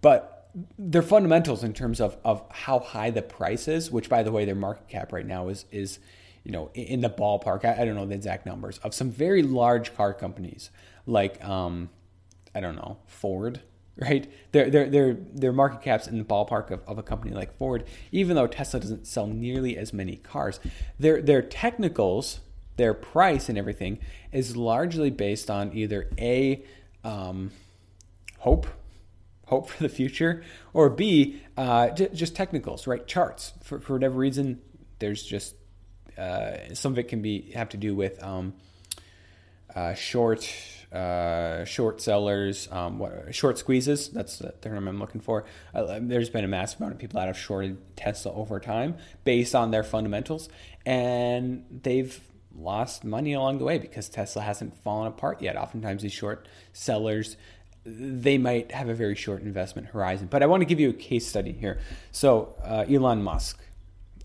but 0.01 0.40
their 0.77 1.01
fundamentals 1.01 1.63
in 1.63 1.73
terms 1.73 2.01
of, 2.01 2.17
of 2.23 2.43
how 2.51 2.79
high 2.79 3.09
the 3.09 3.21
price 3.21 3.67
is, 3.67 3.91
which 3.91 4.09
by 4.09 4.23
the 4.23 4.31
way, 4.31 4.45
their 4.45 4.55
market 4.55 4.87
cap 4.87 5.13
right 5.13 5.25
now 5.25 5.47
is 5.47 5.65
is 5.71 5.99
you 6.43 6.51
know 6.51 6.69
in 6.73 7.01
the 7.01 7.09
ballpark. 7.09 7.65
I, 7.65 7.81
I 7.81 7.85
don't 7.85 7.95
know 7.95 8.05
the 8.05 8.15
exact 8.15 8.45
numbers 8.45 8.77
of 8.79 8.93
some 8.93 9.09
very 9.11 9.43
large 9.43 9.95
car 9.95 10.13
companies 10.13 10.69
like 11.05 11.43
um, 11.43 11.89
I 12.53 12.59
don't 12.59 12.75
know 12.75 12.97
Ford, 13.07 13.61
right? 13.97 14.31
Their 14.51 14.69
their 14.69 14.89
their 14.89 15.13
their 15.13 15.53
market 15.53 15.81
caps 15.81 16.07
in 16.07 16.17
the 16.17 16.25
ballpark 16.25 16.71
of, 16.71 16.81
of 16.87 16.97
a 16.97 17.03
company 17.03 17.33
like 17.33 17.57
Ford, 17.57 17.85
even 18.11 18.35
though 18.35 18.47
Tesla 18.47 18.79
doesn't 18.79 19.07
sell 19.07 19.27
nearly 19.27 19.77
as 19.77 19.93
many 19.93 20.17
cars. 20.17 20.59
Their 20.99 21.21
their 21.21 21.41
technicals, 21.41 22.41
their 22.75 22.93
price 22.93 23.47
and 23.47 23.57
everything 23.57 23.99
is 24.31 24.57
largely 24.57 25.09
based 25.09 25.49
on 25.49 25.71
either 25.73 26.09
a 26.17 26.63
um, 27.03 27.51
hope 28.39 28.67
hope 29.51 29.69
for 29.69 29.83
the 29.83 29.89
future, 29.89 30.43
or 30.73 30.89
B, 30.89 31.41
uh, 31.57 31.89
j- 31.89 32.09
just 32.13 32.35
technicals, 32.35 32.87
right? 32.87 33.05
Charts. 33.05 33.53
For, 33.63 33.79
for 33.79 33.93
whatever 33.93 34.17
reason, 34.17 34.61
there's 34.99 35.21
just 35.21 35.53
uh, 36.17 36.73
some 36.73 36.93
of 36.93 36.99
it 36.99 37.09
can 37.09 37.21
be 37.21 37.51
have 37.51 37.69
to 37.69 37.77
do 37.77 37.93
with 37.93 38.23
um, 38.23 38.53
uh, 39.75 39.93
short 39.93 40.49
uh, 40.91 41.63
short 41.65 42.01
sellers, 42.01 42.67
um, 42.71 42.99
what, 42.99 43.33
short 43.33 43.57
squeezes. 43.57 44.09
That's 44.09 44.39
the 44.39 44.51
term 44.61 44.87
I'm 44.87 44.99
looking 44.99 45.21
for. 45.21 45.45
Uh, 45.73 45.99
there's 46.01 46.29
been 46.29 46.43
a 46.43 46.49
massive 46.49 46.81
amount 46.81 46.93
of 46.93 46.99
people 46.99 47.19
that 47.19 47.27
have 47.27 47.37
shorted 47.37 47.77
Tesla 47.95 48.33
over 48.33 48.59
time 48.59 48.97
based 49.23 49.55
on 49.55 49.71
their 49.71 49.83
fundamentals, 49.83 50.49
and 50.85 51.65
they've 51.83 52.19
lost 52.53 53.05
money 53.05 53.33
along 53.33 53.59
the 53.59 53.63
way 53.63 53.77
because 53.79 54.09
Tesla 54.09 54.41
hasn't 54.41 54.77
fallen 54.83 55.07
apart 55.07 55.41
yet. 55.41 55.55
Oftentimes, 55.55 56.01
these 56.03 56.11
short 56.11 56.47
sellers 56.73 57.37
they 57.85 58.37
might 58.37 58.71
have 58.71 58.89
a 58.89 58.93
very 58.93 59.15
short 59.15 59.41
investment 59.41 59.87
horizon. 59.87 60.27
But 60.29 60.43
I 60.43 60.45
want 60.45 60.61
to 60.61 60.65
give 60.65 60.79
you 60.79 60.89
a 60.89 60.93
case 60.93 61.27
study 61.27 61.51
here. 61.51 61.79
So, 62.11 62.55
uh, 62.63 62.85
Elon 62.89 63.23
Musk, 63.23 63.59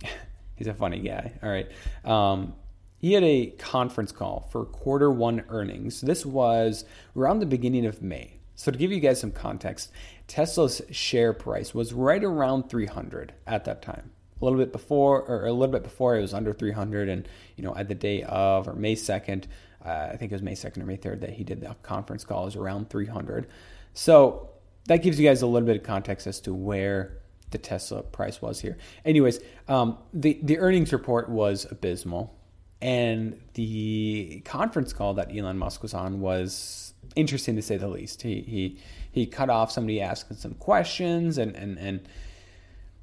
he's 0.57 0.67
a 0.67 0.75
funny 0.75 1.01
guy. 1.01 1.33
All 1.43 1.49
right. 1.49 1.71
Um, 2.05 2.55
he 2.99 3.13
had 3.13 3.25
a 3.25 3.47
conference 3.59 4.13
call 4.13 4.49
for 4.51 4.65
quarter 4.65 5.11
one 5.11 5.45
earnings. 5.49 6.01
This 6.01 6.27
was 6.27 6.85
around 7.17 7.39
the 7.39 7.47
beginning 7.47 7.87
of 7.87 8.03
May. 8.03 8.41
So, 8.55 8.71
to 8.71 8.79
give 8.79 8.93
you 8.93 9.01
guys 9.01 9.21
some 9.21 9.33
context, 9.33 9.91
Tesla's 10.29 10.83
share 10.91 11.33
price 11.33 11.75
was 11.75 11.93
right 11.93 12.23
around 12.23 12.69
300 12.69 13.33
at 13.47 13.65
that 13.65 13.83
time. 13.83 14.11
A 14.41 14.45
little 14.45 14.59
bit 14.59 14.73
before, 14.73 15.23
or 15.23 15.47
a 15.47 15.53
little 15.53 15.73
bit 15.73 15.83
before, 15.83 16.17
it 16.17 16.21
was 16.21 16.35
under 16.35 16.53
300, 16.53 17.09
and 17.09 17.29
you 17.57 17.65
know, 17.65 17.75
at 17.75 17.89
the 17.89 17.95
day 17.95 18.23
of 18.23 18.69
or 18.69 18.75
May 18.75 18.95
2nd, 18.95 19.45
uh, 19.85 20.09
I 20.13 20.17
think 20.17 20.33
it 20.33 20.35
was 20.35 20.43
May 20.43 20.55
2nd 20.55 20.79
or 20.79 20.87
May 20.87 20.97
3rd 20.97 21.21
that 21.21 21.31
he 21.31 21.45
did 21.45 21.61
the 21.61 21.75
conference 21.83 22.25
call, 22.25 22.45
was 22.45 22.57
around 22.57 22.91
300. 22.91 23.47
So 23.95 24.51
that 24.87 24.99
gives 24.99 25.19
you 25.19 25.27
guys 25.27 25.43
a 25.43 25.47
little 25.47 25.67
bit 25.67 25.77
of 25.77 25.83
context 25.83 26.27
as 26.27 26.41
to 26.41 26.53
where 26.53 27.19
the 27.51 27.59
Tesla 27.59 28.03
price 28.03 28.43
was 28.43 28.61
here. 28.61 28.77
Anyways, 29.05 29.41
um, 29.69 29.99
the, 30.13 30.39
the 30.43 30.59
earnings 30.59 30.93
report 30.93 31.29
was 31.29 31.67
abysmal. 31.71 32.37
And 32.83 33.41
the 33.55 34.43
conference 34.45 34.93
call 34.93 35.15
that 35.15 35.35
Elon 35.35 35.57
Musk 35.57 35.83
was 35.83 35.95
on 35.95 36.21
was 36.21 36.93
interesting 37.15 37.57
to 37.57 37.63
say 37.63 37.79
the 37.79 37.89
least. 37.89 38.23
He 38.23 38.43
he 38.43 38.79
he 39.11 39.27
cut 39.27 39.49
off 39.49 39.73
somebody 39.73 40.01
asking 40.01 40.37
some 40.37 40.55
questions 40.55 41.39
and 41.39 41.57
and 41.57 41.79
and 41.79 42.09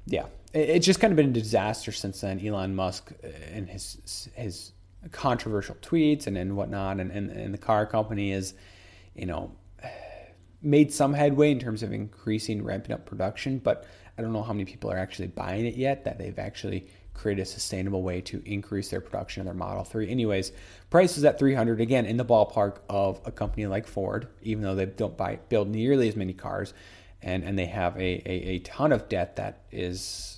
yeah, 0.06 0.26
it's 0.54 0.86
just 0.86 1.00
kind 1.00 1.12
of 1.12 1.16
been 1.16 1.30
a 1.30 1.32
disaster 1.32 1.92
since 1.92 2.20
then. 2.20 2.44
Elon 2.44 2.74
Musk 2.74 3.12
and 3.52 3.68
his 3.68 4.30
his 4.34 4.72
controversial 5.10 5.74
tweets 5.76 6.26
and, 6.26 6.38
and 6.38 6.56
whatnot. 6.56 7.00
And, 7.00 7.10
and, 7.10 7.30
and 7.30 7.52
the 7.52 7.58
car 7.58 7.86
company 7.86 8.32
is, 8.32 8.54
you 9.14 9.26
know, 9.26 9.52
made 10.62 10.92
some 10.92 11.12
headway 11.12 11.50
in 11.50 11.58
terms 11.58 11.82
of 11.82 11.92
increasing, 11.92 12.64
ramping 12.64 12.92
up 12.92 13.04
production, 13.04 13.58
but 13.58 13.84
I 14.16 14.22
don't 14.22 14.32
know 14.32 14.42
how 14.42 14.52
many 14.52 14.64
people 14.64 14.90
are 14.90 14.96
actually 14.96 15.28
buying 15.28 15.66
it 15.66 15.74
yet, 15.74 16.04
that 16.04 16.18
they've 16.18 16.38
actually 16.38 16.86
created 17.12 17.42
a 17.42 17.44
sustainable 17.44 18.02
way 18.02 18.20
to 18.22 18.42
increase 18.46 18.88
their 18.88 19.00
production 19.00 19.40
of 19.40 19.44
their 19.44 19.54
Model 19.54 19.84
3. 19.84 20.08
Anyways, 20.08 20.52
price 20.88 21.18
is 21.18 21.24
at 21.24 21.38
300 21.38 21.80
again 21.80 22.06
in 22.06 22.16
the 22.16 22.24
ballpark 22.24 22.78
of 22.88 23.20
a 23.24 23.30
company 23.30 23.66
like 23.66 23.86
Ford, 23.86 24.28
even 24.42 24.62
though 24.62 24.74
they 24.74 24.86
don't 24.86 25.16
buy 25.16 25.38
build 25.48 25.68
nearly 25.68 26.08
as 26.08 26.16
many 26.16 26.32
cars 26.32 26.72
and, 27.22 27.44
and 27.44 27.58
they 27.58 27.66
have 27.66 27.96
a, 27.96 28.22
a, 28.26 28.32
a 28.54 28.58
ton 28.60 28.92
of 28.92 29.08
debt 29.08 29.36
that 29.36 29.62
is 29.70 30.33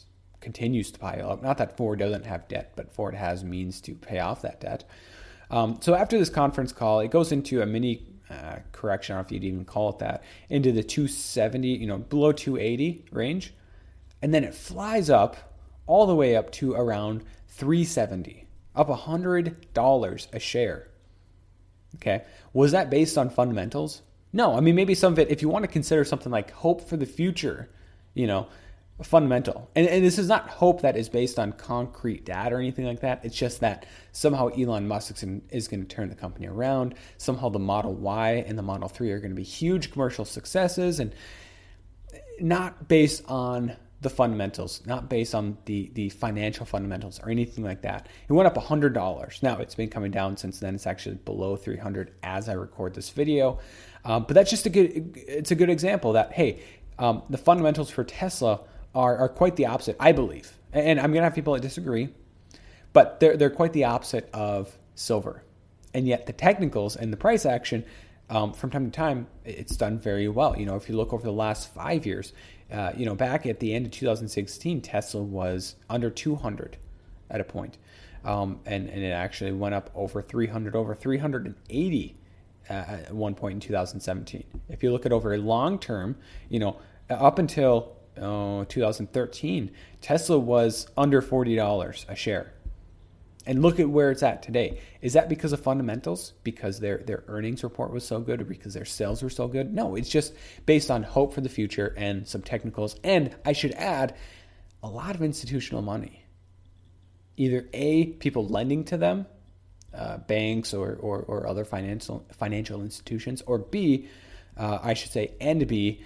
continues 0.47 0.93
to 0.93 0.99
pile 1.01 1.33
up. 1.33 1.43
Not 1.43 1.59
that 1.59 1.77
Ford 1.77 1.99
doesn't 1.99 2.25
have 2.25 2.47
debt, 2.47 2.75
but 2.77 2.93
Ford 2.93 3.17
has 3.17 3.43
means 3.43 3.81
to 3.81 3.97
pay 3.97 4.21
off 4.21 4.43
that 4.43 4.61
debt. 4.61 4.85
Um, 5.51 5.81
so 5.81 5.97
after 5.97 6.17
this 6.17 6.31
conference 6.31 6.71
call, 6.71 7.01
it 7.01 7.11
goes 7.11 7.33
into 7.33 7.63
a 7.63 7.67
mini 7.67 8.07
uh, 8.31 8.59
correction, 8.71 9.15
I 9.15 9.17
don't 9.17 9.25
know 9.25 9.27
if 9.27 9.33
you'd 9.33 9.49
even 9.53 9.65
call 9.65 9.89
it 9.89 9.99
that, 9.99 10.23
into 10.49 10.71
the 10.71 10.85
270, 10.85 11.67
you 11.67 11.89
know, 11.89 11.99
below 11.99 12.31
280 12.31 13.07
range. 13.11 13.55
And 14.23 14.33
then 14.33 14.45
it 14.45 14.55
flies 14.55 15.11
up 15.11 15.37
all 15.85 16.07
the 16.07 16.15
way 16.15 16.37
up 16.37 16.53
to 16.53 16.75
around 16.75 17.25
370, 17.49 18.47
up 18.77 18.87
$100 18.87 20.33
a 20.33 20.39
share. 20.39 20.89
Okay. 21.97 22.23
Was 22.53 22.71
that 22.71 22.89
based 22.89 23.19
on 23.19 23.31
fundamentals? 23.31 24.03
No. 24.33 24.55
I 24.55 24.61
mean, 24.61 24.77
maybe 24.77 24.95
some 24.95 25.13
of 25.13 25.19
it, 25.19 25.29
if 25.29 25.43
you 25.43 25.49
want 25.49 25.65
to 25.65 25.69
consider 25.69 26.05
something 26.05 26.31
like 26.31 26.53
hope 26.53 26.89
for 26.89 26.97
the 26.97 27.05
future, 27.05 27.69
you 28.15 28.29
know, 28.29 28.47
fundamental. 29.03 29.71
And, 29.75 29.87
and 29.87 30.05
this 30.05 30.19
is 30.19 30.29
not 30.29 30.49
hope 30.49 30.83
that 30.83 30.97
is 30.97 31.09
based 31.09 31.39
on 31.39 31.53
concrete 31.53 32.25
data 32.25 32.55
or 32.55 32.59
anything 32.59 32.87
like 32.87 33.01
that. 33.01 33.25
It's 33.25 33.37
just 33.37 33.61
that 33.61 33.87
somehow 34.13 34.49
Elon 34.49 34.89
Musk 34.89 35.23
is 35.51 35.69
going 35.69 35.87
to 35.87 35.95
turn 35.95 36.09
the 36.09 36.15
company 36.15 36.47
around. 36.47 36.95
Somehow 37.19 37.51
the 37.51 37.59
Model 37.59 37.95
Y 37.95 38.45
and 38.47 38.57
the 38.57 38.63
Model 38.63 38.89
3 38.89 39.13
are 39.13 39.21
going 39.21 39.33
to 39.33 39.37
be 39.37 39.43
huge 39.43 39.93
commercial 39.93 40.25
successes 40.25 40.99
and 40.99 41.15
not 42.41 42.89
based 42.89 43.23
on 43.29 43.77
the 44.01 44.11
fundamentals, 44.11 44.83
not 44.87 45.09
based 45.09 45.35
on 45.35 45.57
the, 45.65 45.91
the 45.95 46.09
financial 46.11 46.65
fundamentals 46.65 47.19
or 47.21 47.31
anything 47.31 47.65
like 47.65 47.83
that. 47.83 48.09
It 48.29 48.33
went 48.33 48.47
up 48.47 48.55
$100. 48.55 49.43
Now 49.43 49.59
it's 49.59 49.75
been 49.75 49.89
coming 49.89 50.11
down 50.11 50.37
since 50.37 50.59
then. 50.59 50.75
It's 50.75 50.87
actually 50.87 51.17
below 51.17 51.57
300 51.57 52.13
as 52.23 52.49
I 52.49 52.55
record 52.55 52.95
this 52.95 53.11
video. 53.11 53.59
Um, 54.05 54.25
but 54.25 54.35
that's 54.35 54.51
just 54.51 54.67
a 54.67 54.71
good, 54.71 55.17
it's 55.17 55.51
a 55.51 55.55
good 55.55 55.71
example 55.71 56.13
that, 56.13 56.33
hey, 56.33 56.63
um, 56.99 57.23
the 57.29 57.39
fundamentals 57.39 57.91
for 57.91 58.05
Tesla 58.05 58.61
are, 58.97 59.17
are 59.19 59.29
quite 59.29 59.55
the 59.57 59.67
opposite, 59.67 59.95
I 60.01 60.13
believe. 60.13 60.59
And 60.73 60.99
I'm 60.99 61.13
going 61.13 61.21
to 61.21 61.25
have 61.25 61.35
people 61.35 61.53
that 61.53 61.63
disagree, 61.63 62.09
but 62.93 63.21
they're, 63.21 63.37
they're 63.37 63.51
quite 63.51 63.75
the 63.75 63.85
opposite 63.85 64.29
of 64.33 64.77
silver. 64.95 65.43
And 65.95 66.09
yet 66.09 66.27
the 66.27 66.33
technicals 66.33 66.97
and 66.97 67.13
the 67.13 67.17
price 67.17 67.47
action, 67.47 67.85
um, 68.31 68.53
from 68.53 68.71
time 68.71 68.87
to 68.87 68.91
time, 68.91 69.27
it's 69.45 69.77
done 69.77 69.99
very 69.99 70.29
well. 70.29 70.59
You 70.59 70.67
know, 70.67 70.77
if 70.77 70.89
you 70.89 70.97
look 70.97 71.13
over 71.13 71.23
the 71.23 71.33
last 71.33 71.73
five 71.73 72.07
years, 72.07 72.33
uh, 72.73 72.93
you 72.97 73.05
know, 73.05 73.15
back 73.15 73.47
at 73.47 73.61
the 73.61 73.75
end 73.75 73.87
of 73.87 73.93
2016, 73.93 74.81
Tesla 74.81 75.23
was 75.23 75.77
under 75.89 76.11
200 76.11 76.79
at 77.31 77.41
a 77.41 77.45
point. 77.45 77.79
Um, 78.25 78.61
and, 78.67 78.89
and 78.89 79.05
it 79.05 79.11
actually 79.11 79.53
went 79.53 79.75
up 79.75 79.91
over 79.95 80.21
300, 80.23 80.75
over 80.75 80.95
380 80.95 82.17
uh, 82.69 82.73
at 82.73 83.15
one 83.15 83.35
point 83.35 83.55
in 83.55 83.61
2017. 83.61 84.43
If 84.69 84.83
you 84.83 84.91
look 84.91 85.07
at 85.07 85.13
over 85.13 85.35
a 85.35 85.39
long 85.39 85.79
term, 85.79 86.17
you 86.49 86.59
know, 86.59 86.79
up 87.09 87.39
until 87.39 87.96
oh, 88.21 88.65
2013, 88.65 89.71
Tesla 90.01 90.39
was 90.39 90.89
under 90.97 91.23
$40 91.23 92.09
a 92.09 92.17
share. 92.17 92.53
And 93.49 93.63
look 93.63 93.79
at 93.79 93.89
where 93.89 94.11
it's 94.11 94.25
at 94.25 94.43
today. 94.43 94.81
Is 95.01 95.13
that 95.13 95.29
because 95.29 95.53
of 95.53 95.61
fundamentals? 95.61 96.33
Because 96.43 96.81
their, 96.81 96.99
their 96.99 97.23
earnings 97.29 97.63
report 97.63 97.93
was 97.93 98.05
so 98.05 98.19
good 98.19 98.41
or 98.43 98.45
because 98.45 98.75
their 98.75 98.85
sales 98.85 99.23
were 99.23 99.31
so 99.31 99.47
good? 99.47 99.73
No, 99.73 99.95
it's 99.95 100.09
just 100.09 100.35
based 100.67 100.91
on 100.91 101.05
hope 101.05 101.33
for 101.33 101.41
the 101.41 101.49
future 101.49 101.95
and 101.97 102.27
some 102.27 102.43
technicals. 102.43 102.97
And 103.05 103.37
I 103.45 103.53
should 103.53 103.73
add, 103.73 104.17
a 104.83 104.89
lot 104.89 105.15
of 105.15 105.23
institutional 105.23 105.83
money. 105.83 106.23
Either 107.37 107.69
A, 107.73 108.07
people 108.07 108.47
lending 108.47 108.85
to 108.85 108.97
them, 108.97 109.27
uh, 109.93 110.19
banks 110.19 110.73
or, 110.75 110.97
or, 111.01 111.23
or, 111.23 111.47
other 111.47 111.65
financial, 111.65 112.25
financial 112.33 112.83
institutions, 112.83 113.43
or 113.47 113.59
B, 113.59 114.09
uh, 114.57 114.79
I 114.83 114.95
should 114.95 115.11
say, 115.11 115.33
and 115.41 115.67
B, 115.67 116.03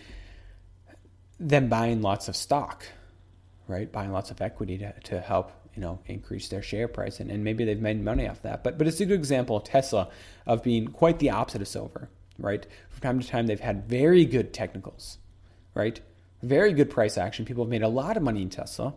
them 1.40 1.68
buying 1.68 2.02
lots 2.02 2.28
of 2.28 2.36
stock, 2.36 2.84
right? 3.66 3.90
Buying 3.90 4.12
lots 4.12 4.30
of 4.30 4.40
equity 4.40 4.78
to, 4.78 4.92
to 5.04 5.20
help 5.20 5.52
you 5.74 5.80
know 5.80 5.98
increase 6.06 6.48
their 6.48 6.62
share 6.62 6.88
price. 6.88 7.20
And, 7.20 7.30
and 7.30 7.42
maybe 7.42 7.64
they've 7.64 7.80
made 7.80 8.02
money 8.04 8.28
off 8.28 8.42
that. 8.42 8.62
But 8.62 8.78
but 8.78 8.86
it's 8.86 9.00
a 9.00 9.06
good 9.06 9.18
example 9.18 9.56
of 9.56 9.64
tesla 9.64 10.08
of 10.46 10.62
being 10.62 10.88
quite 10.88 11.18
the 11.18 11.30
opposite 11.30 11.62
of 11.62 11.68
silver 11.68 12.08
right? 12.38 12.66
From 12.88 13.00
time 13.00 13.20
to 13.20 13.28
time 13.28 13.46
they've 13.46 13.60
had 13.60 13.88
very 13.88 14.24
good 14.24 14.52
technicals 14.52 15.18
right? 15.74 16.00
Very 16.42 16.72
good 16.72 16.90
price 16.90 17.18
action. 17.18 17.44
People 17.44 17.64
have 17.64 17.70
made 17.70 17.82
a 17.82 17.88
lot 17.88 18.16
of 18.16 18.22
money 18.22 18.42
in 18.42 18.50
tesla. 18.50 18.94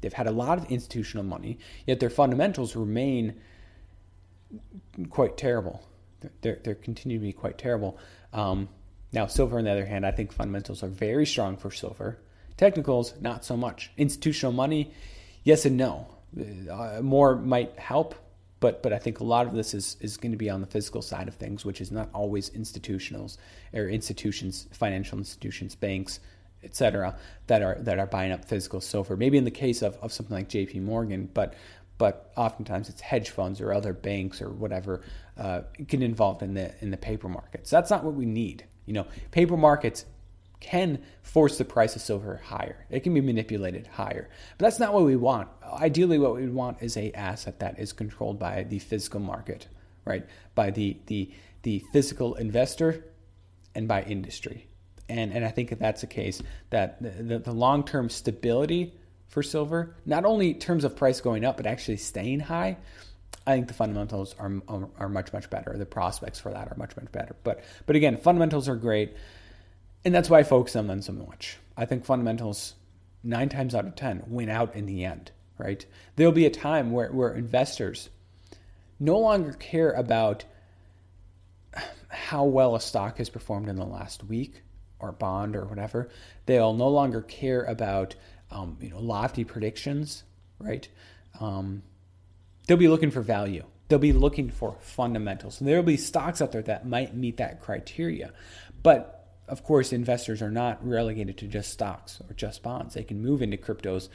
They've 0.00 0.12
had 0.12 0.26
a 0.26 0.32
lot 0.32 0.58
of 0.58 0.70
institutional 0.70 1.24
money 1.24 1.58
yet 1.86 2.00
their 2.00 2.10
fundamentals 2.10 2.76
remain 2.76 3.34
quite 5.10 5.36
terrible. 5.36 5.82
They're, 6.40 6.58
they're 6.62 6.74
continuing 6.74 7.20
to 7.20 7.26
be 7.26 7.32
quite 7.32 7.58
terrible. 7.58 7.98
Um, 8.32 8.68
now, 9.14 9.26
silver, 9.26 9.58
on 9.58 9.64
the 9.64 9.70
other 9.70 9.86
hand, 9.86 10.04
I 10.04 10.10
think 10.10 10.32
fundamentals 10.32 10.82
are 10.82 10.88
very 10.88 11.24
strong 11.24 11.56
for 11.56 11.70
silver. 11.70 12.18
Technicals, 12.56 13.14
not 13.20 13.44
so 13.44 13.56
much. 13.56 13.92
Institutional 13.96 14.52
money, 14.52 14.92
yes 15.44 15.64
and 15.64 15.76
no. 15.76 16.08
Uh, 16.70 17.00
more 17.00 17.36
might 17.36 17.78
help, 17.78 18.16
but 18.58 18.82
but 18.82 18.92
I 18.92 18.98
think 18.98 19.20
a 19.20 19.24
lot 19.24 19.46
of 19.46 19.54
this 19.54 19.72
is 19.72 19.96
is 20.00 20.16
going 20.16 20.32
to 20.32 20.38
be 20.38 20.50
on 20.50 20.60
the 20.60 20.66
physical 20.66 21.00
side 21.00 21.28
of 21.28 21.34
things, 21.36 21.64
which 21.64 21.80
is 21.80 21.92
not 21.92 22.08
always 22.12 22.50
institutionals 22.50 23.38
or 23.72 23.88
institutions, 23.88 24.66
financial 24.72 25.16
institutions, 25.16 25.76
banks, 25.76 26.18
etc. 26.64 27.16
that 27.46 27.62
are 27.62 27.76
that 27.80 28.00
are 28.00 28.06
buying 28.06 28.32
up 28.32 28.44
physical 28.44 28.80
silver. 28.80 29.16
Maybe 29.16 29.38
in 29.38 29.44
the 29.44 29.52
case 29.52 29.80
of, 29.82 29.96
of 30.02 30.12
something 30.12 30.34
like 30.34 30.48
J.P. 30.48 30.80
Morgan, 30.80 31.30
but 31.32 31.54
but 31.98 32.32
oftentimes 32.36 32.88
it's 32.88 33.00
hedge 33.00 33.30
funds 33.30 33.60
or 33.60 33.72
other 33.72 33.92
banks 33.92 34.42
or 34.42 34.48
whatever 34.48 35.02
uh, 35.36 35.60
get 35.86 36.02
involved 36.02 36.42
in 36.42 36.54
the 36.54 36.74
in 36.80 36.90
the 36.90 36.96
paper 36.96 37.28
markets. 37.28 37.70
That's 37.70 37.90
not 37.90 38.02
what 38.02 38.14
we 38.14 38.26
need. 38.26 38.64
You 38.86 38.94
know, 38.94 39.06
paper 39.30 39.56
markets 39.56 40.04
can 40.60 40.98
force 41.22 41.58
the 41.58 41.64
price 41.64 41.94
of 41.94 42.02
silver 42.02 42.40
higher. 42.42 42.86
It 42.88 43.00
can 43.00 43.12
be 43.12 43.20
manipulated 43.20 43.86
higher. 43.86 44.30
But 44.56 44.64
that's 44.64 44.80
not 44.80 44.94
what 44.94 45.04
we 45.04 45.16
want. 45.16 45.48
Ideally 45.62 46.18
what 46.18 46.34
we 46.34 46.48
want 46.48 46.78
is 46.80 46.96
a 46.96 47.12
asset 47.12 47.60
that 47.60 47.78
is 47.78 47.92
controlled 47.92 48.38
by 48.38 48.62
the 48.64 48.78
physical 48.78 49.20
market, 49.20 49.68
right? 50.04 50.26
By 50.54 50.70
the 50.70 50.96
the 51.06 51.30
the 51.62 51.82
physical 51.92 52.34
investor 52.34 53.04
and 53.74 53.86
by 53.86 54.02
industry. 54.02 54.66
And 55.08 55.32
and 55.32 55.44
I 55.44 55.50
think 55.50 55.68
that 55.68 55.78
that's 55.78 56.00
the 56.00 56.06
case 56.06 56.42
that 56.70 57.02
the, 57.02 57.38
the, 57.38 57.52
long-term 57.52 58.08
stability 58.08 58.94
for 59.28 59.42
silver, 59.42 59.96
not 60.06 60.24
only 60.24 60.52
in 60.52 60.58
terms 60.58 60.84
of 60.84 60.96
price 60.96 61.20
going 61.20 61.44
up, 61.44 61.58
but 61.58 61.66
actually 61.66 61.98
staying 61.98 62.40
high, 62.40 62.78
I 63.46 63.54
think 63.54 63.68
the 63.68 63.74
fundamentals 63.74 64.34
are, 64.38 64.52
are, 64.68 64.88
are 64.98 65.08
much 65.08 65.32
much 65.32 65.50
better. 65.50 65.76
The 65.76 65.86
prospects 65.86 66.40
for 66.40 66.50
that 66.50 66.68
are 66.70 66.76
much 66.76 66.96
much 66.96 67.10
better. 67.12 67.36
But 67.44 67.62
but 67.86 67.96
again, 67.96 68.16
fundamentals 68.16 68.68
are 68.68 68.76
great, 68.76 69.14
and 70.04 70.14
that's 70.14 70.30
why 70.30 70.40
I 70.40 70.44
focus 70.44 70.76
on 70.76 70.86
them 70.86 71.02
so 71.02 71.12
much. 71.12 71.58
I 71.76 71.84
think 71.84 72.04
fundamentals 72.04 72.74
nine 73.22 73.48
times 73.48 73.74
out 73.74 73.86
of 73.86 73.96
ten 73.96 74.22
win 74.28 74.48
out 74.48 74.74
in 74.74 74.86
the 74.86 75.04
end. 75.04 75.30
Right? 75.58 75.84
There'll 76.16 76.32
be 76.32 76.46
a 76.46 76.50
time 76.50 76.90
where 76.90 77.10
where 77.12 77.34
investors 77.34 78.08
no 78.98 79.18
longer 79.18 79.52
care 79.52 79.92
about 79.92 80.44
how 82.08 82.44
well 82.44 82.74
a 82.74 82.80
stock 82.80 83.18
has 83.18 83.28
performed 83.28 83.68
in 83.68 83.76
the 83.76 83.84
last 83.84 84.24
week 84.24 84.62
or 84.98 85.12
bond 85.12 85.56
or 85.56 85.64
whatever. 85.64 86.08
They'll 86.46 86.72
no 86.72 86.88
longer 86.88 87.20
care 87.20 87.64
about 87.64 88.14
um, 88.50 88.78
you 88.80 88.90
know 88.90 89.00
lofty 89.00 89.44
predictions, 89.44 90.24
right? 90.58 90.88
Um, 91.40 91.82
they'll 92.66 92.76
be 92.76 92.88
looking 92.88 93.10
for 93.10 93.20
value. 93.20 93.64
They'll 93.88 93.98
be 93.98 94.12
looking 94.12 94.50
for 94.50 94.76
fundamentals. 94.80 95.60
And 95.60 95.68
there'll 95.68 95.82
be 95.82 95.96
stocks 95.96 96.40
out 96.40 96.52
there 96.52 96.62
that 96.62 96.86
might 96.86 97.14
meet 97.14 97.36
that 97.36 97.60
criteria. 97.60 98.32
But 98.82 99.24
of 99.46 99.62
course, 99.62 99.92
investors 99.92 100.40
are 100.40 100.50
not 100.50 100.86
relegated 100.86 101.36
to 101.38 101.46
just 101.46 101.70
stocks 101.70 102.20
or 102.28 102.34
just 102.34 102.62
bonds. 102.62 102.94
They 102.94 103.04
can 103.04 103.20
move 103.20 103.42
into 103.42 103.56
cryptos 103.56 104.08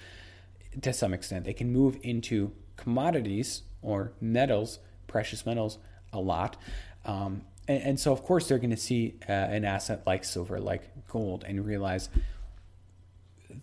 to 0.82 0.94
some 0.94 1.14
extent. 1.14 1.46
They 1.46 1.54
can 1.54 1.72
move 1.72 1.98
into 2.02 2.52
commodities 2.78 3.62
or 3.82 4.14
metals, 4.20 4.80
precious 5.08 5.46
metals, 5.46 5.78
a 6.12 6.20
lot. 6.20 6.58
Um, 7.06 7.44
and, 7.68 7.84
and, 7.84 8.00
so, 8.00 8.12
of 8.12 8.24
course, 8.24 8.48
they're 8.48 8.58
going 8.58 8.70
to 8.72 8.78
see 8.78 9.16
uh, 9.28 9.32
an 9.32 9.66
asset 9.66 10.04
like 10.08 10.24
silver, 10.24 10.60
like 10.60 11.08
gold, 11.08 11.44
and 11.48 11.64
realize 11.66 12.10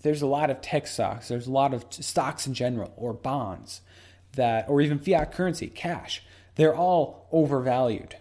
there's 0.03 0.23
a 0.23 0.27
lot 0.27 0.51
of 0.51 0.61
tech 0.61 0.87
stocks, 0.87 1.29
there's 1.29 1.47
a 1.47 1.53
lot 1.53 1.75
of 1.75 1.85
stocks 1.91 2.47
in 2.47 2.55
general, 2.55 2.93
or 2.97 3.13
bonds 3.13 3.81
that, 4.37 4.69
or 4.69 4.81
even 4.81 4.99
fiat 4.99 5.33
currency, 5.33 5.67
cash, 5.67 6.23
they're 6.55 6.75
all 6.75 7.29
overvalued. 7.33 8.17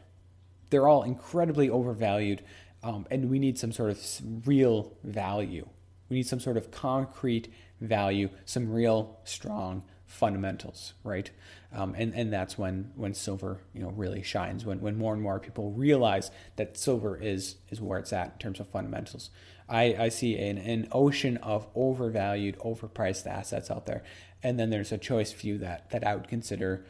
They're 0.70 0.88
all 0.88 1.04
incredibly 1.04 1.70
overvalued, 1.70 2.44
um, 2.84 3.06
and 3.10 3.30
we 3.30 3.40
need 3.40 3.58
some 3.58 3.72
sort 3.72 3.92
of 3.92 4.48
real 4.48 4.94
value. 5.04 5.68
We 6.10 6.18
need 6.18 6.28
some 6.28 6.40
sort 6.40 6.58
of 6.58 6.72
concrete 6.72 7.52
value, 7.80 8.30
some 8.46 8.72
real 8.72 9.20
strong 9.24 9.84
fundamentals, 10.06 10.94
right? 11.04 11.30
Um, 11.74 11.96
and 11.98 12.14
and 12.14 12.32
that's 12.32 12.58
when 12.58 12.92
when 12.96 13.14
silver 13.14 13.60
you 13.74 13.82
know 13.82 13.90
really 13.90 14.24
shines. 14.24 14.66
When 14.66 14.82
when 14.82 14.98
more 14.98 15.14
and 15.14 15.22
more 15.22 15.40
people 15.40 15.72
realize 15.72 16.32
that 16.56 16.78
silver 16.78 17.18
is 17.18 17.56
is 17.70 17.82
where 17.82 18.00
it's 18.00 18.14
at 18.14 18.34
in 18.34 18.40
terms 18.40 18.60
of 18.60 18.68
fundamentals. 18.70 19.30
I, 19.68 19.96
I 19.98 20.10
see 20.10 20.38
an, 20.38 20.60
an 20.60 20.88
ocean 20.92 21.38
of 21.38 21.68
overvalued, 21.74 22.58
overpriced 22.60 23.26
assets 23.26 23.72
out 23.72 23.88
there, 23.88 24.04
and 24.46 24.60
then 24.60 24.70
there's 24.70 24.92
a 24.92 24.98
choice 24.98 25.32
few 25.32 25.58
that 25.58 25.90
that 25.90 26.06
I 26.06 26.16
would 26.16 26.28
consider 26.28 26.86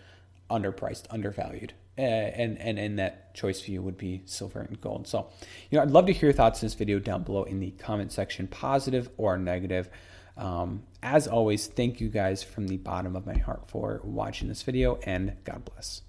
underpriced, 0.50 1.06
undervalued. 1.10 1.74
Uh, 1.98 2.02
and 2.02 2.58
and 2.60 2.78
and 2.78 3.00
that 3.00 3.34
choice 3.34 3.62
view 3.62 3.82
would 3.82 3.98
be 3.98 4.22
silver 4.26 4.60
and 4.60 4.80
gold. 4.82 5.08
So, 5.08 5.30
you 5.70 5.78
know, 5.78 5.82
I'd 5.82 5.92
love 5.92 6.06
to 6.08 6.14
hear 6.14 6.28
your 6.28 6.34
thoughts 6.34 6.62
in 6.62 6.66
this 6.66 6.74
video 6.74 7.00
down 7.00 7.24
below 7.24 7.44
in 7.44 7.62
the 7.62 7.72
comment 7.72 8.12
section, 8.12 8.48
positive 8.48 9.10
or 9.16 9.38
negative. 9.38 9.90
Um, 10.36 10.84
as 11.02 11.28
always, 11.28 11.68
thank 11.68 12.02
you 12.02 12.10
guys 12.10 12.44
from 12.44 12.68
the 12.68 12.76
bottom 12.76 13.16
of 13.16 13.26
my 13.26 13.38
heart 13.38 13.70
for 13.70 14.02
watching 14.04 14.50
this 14.50 14.62
video, 14.62 15.00
and 15.06 15.38
God 15.46 15.64
bless. 15.64 16.02